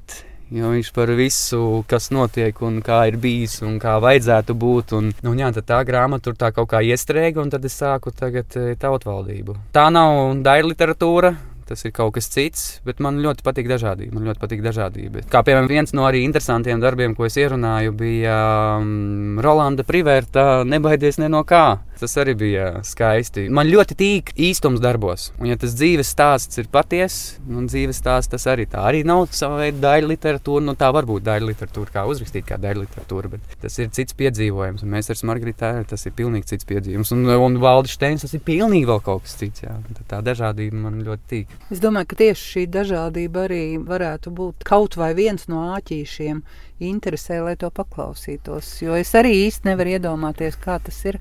Jo 0.49 0.71
viņš 0.73 0.87
par 0.95 1.11
visu, 1.13 1.59
kas 1.89 2.09
notiek 2.09 2.57
un 2.65 2.79
kā 2.85 3.03
ir 3.11 3.19
bijis 3.21 3.59
un 3.61 3.75
kā 3.81 3.99
vajadzētu 4.01 4.55
būt. 4.57 4.95
Un, 4.97 5.11
nu, 5.25 5.33
jā, 5.37 5.51
tā 5.61 5.83
grāmata 5.85 6.25
tur 6.25 6.39
tā 6.39 6.49
kaut 6.55 6.71
kā 6.71 6.81
iestrēga, 6.81 7.43
un 7.43 7.53
tad 7.53 7.67
es 7.69 7.77
sāku 7.77 8.09
tagad 8.15 8.57
e, 8.57 8.73
tautvaldību. 8.81 9.59
Tā 9.75 9.85
nav 9.93 10.41
daļa 10.45 10.73
literatūra. 10.73 11.35
Tas 11.69 11.85
ir 11.85 11.91
kaut 11.93 12.15
kas 12.15 12.25
cits, 12.33 12.61
bet 12.81 12.97
man 12.97 13.19
ļoti 13.21 13.43
patīk 13.45 13.67
dažādība. 13.69 14.15
Man 14.15 14.25
ļoti 14.25 14.41
patīk 14.41 14.63
dažādība. 14.65 15.21
Kā 15.29 15.43
piemēram, 15.45 15.67
viens 15.69 15.93
no 15.93 16.07
arī 16.07 16.23
interesantiem 16.25 16.81
darbiem, 16.81 17.13
ko 17.13 17.27
es 17.27 17.37
ierunāju, 17.37 17.93
bija 17.99 18.39
um, 18.81 19.37
Rolanda 19.37 19.85
Privērta 19.85 20.63
Nebaidies 20.65 21.21
ne 21.21 21.29
no 21.29 21.43
kā. 21.45 21.77
Tas 21.99 22.15
arī 22.21 22.35
bija 22.39 22.67
skaisti. 22.87 23.47
Man 23.51 23.67
ļoti 23.67 23.95
tīk 23.99 24.31
īstums 24.39 24.79
darbos. 24.83 25.29
Un, 25.39 25.49
ja 25.51 25.57
tas 25.59 25.73
dzīves 25.75 26.07
stāsts 26.13 26.61
ir 26.61 26.69
patiess, 26.71 27.33
un 27.49 27.67
dzīves 27.67 27.99
stāsts 27.99 28.31
tas 28.31 28.47
arī 28.51 28.65
tā 28.71 28.85
arī 28.87 29.01
nav 29.07 29.25
sava 29.35 29.59
veida 29.63 29.81
daļa 29.83 30.11
literatūra. 30.13 30.63
Nu, 30.69 30.75
tā 30.79 30.91
var 30.95 31.07
būt 31.09 31.25
daļa 31.27 31.49
literatūra, 31.49 31.91
kā 31.97 32.05
uzrakstīt, 32.09 32.47
kā 32.47 32.59
daļa 32.61 32.85
literatūra, 32.85 33.33
bet 33.33 33.57
tas 33.65 33.75
ir 33.83 33.91
cits 33.95 34.15
piedzīvojums. 34.19 34.85
Un 34.85 34.93
mēs 34.95 35.11
ar 35.11 35.19
Margaritu 35.27 35.73
tas 35.89 36.07
ir 36.07 36.15
pilnīgi 36.15 36.53
cits 36.53 36.67
piedzīvojums. 36.69 37.11
Un, 37.17 37.27
un 37.35 37.59
Valdis 37.59 37.97
Steins 37.97 38.23
tas 38.23 38.35
ir 38.37 38.45
pilnīgi 38.47 38.87
vēl 38.87 39.03
kaut 39.03 39.27
kas 39.27 39.35
cits. 39.41 39.65
Jā. 39.65 39.75
Tā 40.09 40.21
dažādība 40.25 40.79
man 40.85 41.03
ļoti 41.03 41.29
tīk. 41.33 41.59
Es 41.73 41.83
domāju, 41.83 42.13
ka 42.13 42.21
tieši 42.23 42.49
šī 42.53 42.65
dažādība 42.71 43.45
arī 43.49 43.63
varētu 43.83 44.31
būt 44.35 44.65
kaut 44.67 44.95
vai 44.99 45.11
viens 45.17 45.49
no 45.51 45.67
āķīšiem 45.75 46.41
interesē, 46.79 47.41
lai 47.43 47.57
to 47.59 47.69
paklausītos. 47.75 48.71
Jo 48.85 48.95
es 48.99 49.11
arī 49.17 49.35
īsti 49.45 49.71
nevaru 49.71 49.97
iedomāties, 49.97 50.57
kā 50.63 50.79
tas 50.83 50.99
ir 51.09 51.19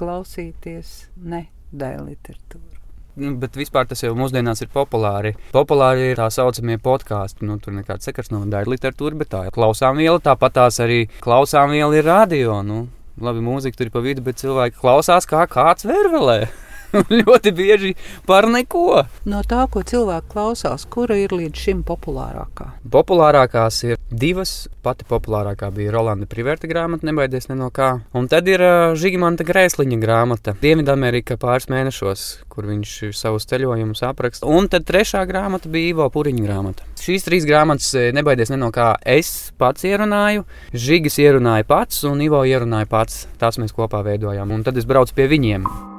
klausīties 0.00 0.94
ne 1.16 1.46
dēļ 1.70 2.04
literatūru. 2.08 2.76
Nu, 3.20 3.34
bet 3.42 3.56
vispār 3.58 3.88
tas 3.90 4.00
jau 4.04 4.12
mūsdienās 4.16 4.62
ir 4.64 4.70
populāri. 4.72 5.34
Populāri 5.52 6.12
ir 6.12 6.20
tā 6.20 6.28
saucamie 6.32 6.78
podkāsti. 6.80 7.44
Nu, 7.48 7.58
tur 7.60 7.74
nekāds 7.76 8.06
sakars 8.08 8.30
nav 8.32 8.46
daļa 8.52 8.70
literatūra, 8.70 9.18
bet 9.20 9.32
tā 9.34 9.42
ir 9.48 9.54
klausām 9.54 9.98
viela. 10.00 10.22
Tāpat 10.22 10.56
tās 10.56 10.80
arī 10.80 11.02
klausām 11.20 11.74
viela 11.74 11.98
ir 11.98 12.06
radio. 12.06 12.60
Nu, 12.64 12.86
labi, 13.20 13.42
mūzika 13.44 13.76
tur 13.76 13.90
ir 13.90 13.94
pa 13.96 14.04
vidu, 14.06 14.24
bet 14.24 14.40
cilvēki 14.40 14.78
klausās 14.80 15.28
kā 15.28 15.44
kāds 15.50 15.88
vervelē. 15.90 16.44
ļoti 17.20 17.52
bieži 17.54 17.94
par 18.26 18.48
neko. 18.50 19.04
No 19.30 19.42
tā, 19.46 19.64
ko 19.70 19.82
cilvēki 19.86 20.30
klausās, 20.32 20.86
kura 20.90 21.18
ir 21.20 21.34
līdz 21.34 21.64
šim 21.64 21.82
populārākā? 21.86 22.70
Populārākās 22.90 23.82
ir 23.88 24.00
divas. 24.10 24.68
Pati 24.80 25.04
populārākā 25.04 25.68
bija 25.76 25.92
Rolanda 25.92 26.24
Priverta 26.30 26.68
grāmata, 26.70 27.04
nebaidies 27.04 27.50
ne 27.50 27.58
no 27.58 27.68
kā. 27.74 27.90
Un 28.16 28.30
tad 28.32 28.48
ir 28.48 28.62
uh, 28.64 28.94
Žigimanta 28.96 29.44
Grēsliņa 29.44 29.98
grāmata, 30.00 30.54
Dienvidamerika 30.62 31.36
pāris 31.40 31.68
mēnešos, 31.68 32.22
kur 32.48 32.68
viņš 32.70 32.94
savus 33.16 33.44
ceļojumus 33.50 34.00
apraksta. 34.08 34.48
Un 34.48 34.70
tad 34.72 34.88
trešā 34.88 35.26
grāmata 35.28 35.68
bija 35.68 35.92
Ivo 35.92 36.08
Puriņa 36.14 36.46
grāmata. 36.46 36.88
Šīs 37.00 37.28
trīs 37.28 37.44
grāmatas, 37.48 37.92
nebaidies 38.16 38.54
ne 38.54 38.60
no 38.64 38.72
kā, 38.72 38.94
es 39.04 39.52
pats 39.60 39.84
ierunāju, 39.84 40.48
Žigis 40.72 41.20
ierunāja 41.20 41.68
pats 41.68 42.00
un 42.08 42.24
Ivo 42.24 42.40
ierunāja 42.48 42.88
pats. 42.88 43.26
Tās 43.40 43.60
mēs 43.60 43.76
kopā 43.76 44.00
veidojām. 44.08 44.56
Un 44.56 44.64
tad 44.64 44.80
es 44.80 44.88
braucu 44.88 45.20
pie 45.20 45.28
viņiem 45.28 45.89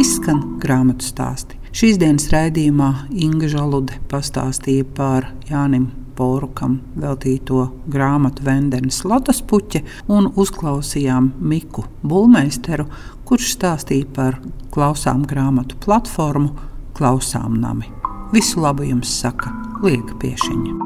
izskan 0.00 0.42
grāmatu 0.62 1.04
stāsti. 1.04 1.58
Šīs 1.72 1.98
dienas 2.00 2.28
raidījumā 2.32 2.88
Inga 3.24 3.48
Žalude 3.48 3.96
pastāstīja 4.10 4.84
par 4.96 5.30
Jānim 5.48 5.88
Porukam 6.16 6.78
veltīto 7.00 7.64
grāmatu 7.92 8.44
Vendenes 8.44 9.00
Lotas 9.08 9.40
puķe 9.48 9.80
un 10.12 10.28
uzklausījām 10.36 11.30
Miku 11.40 11.86
Bulmeisteru, 12.04 12.86
kurš 13.28 13.54
stāstīja 13.56 14.10
par 14.12 14.38
klausām 14.74 15.24
grāmatu 15.28 15.80
platformu 15.84 16.52
Klausām 16.92 17.56
nami. 17.60 17.88
Visu 18.32 18.60
labu 18.60 18.84
jums 18.84 19.08
saka 19.22 19.52
Lieka 19.82 20.18
Piešiņa. 20.20 20.76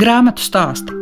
Grāmatu 0.00 0.40
stāsti 0.40 1.01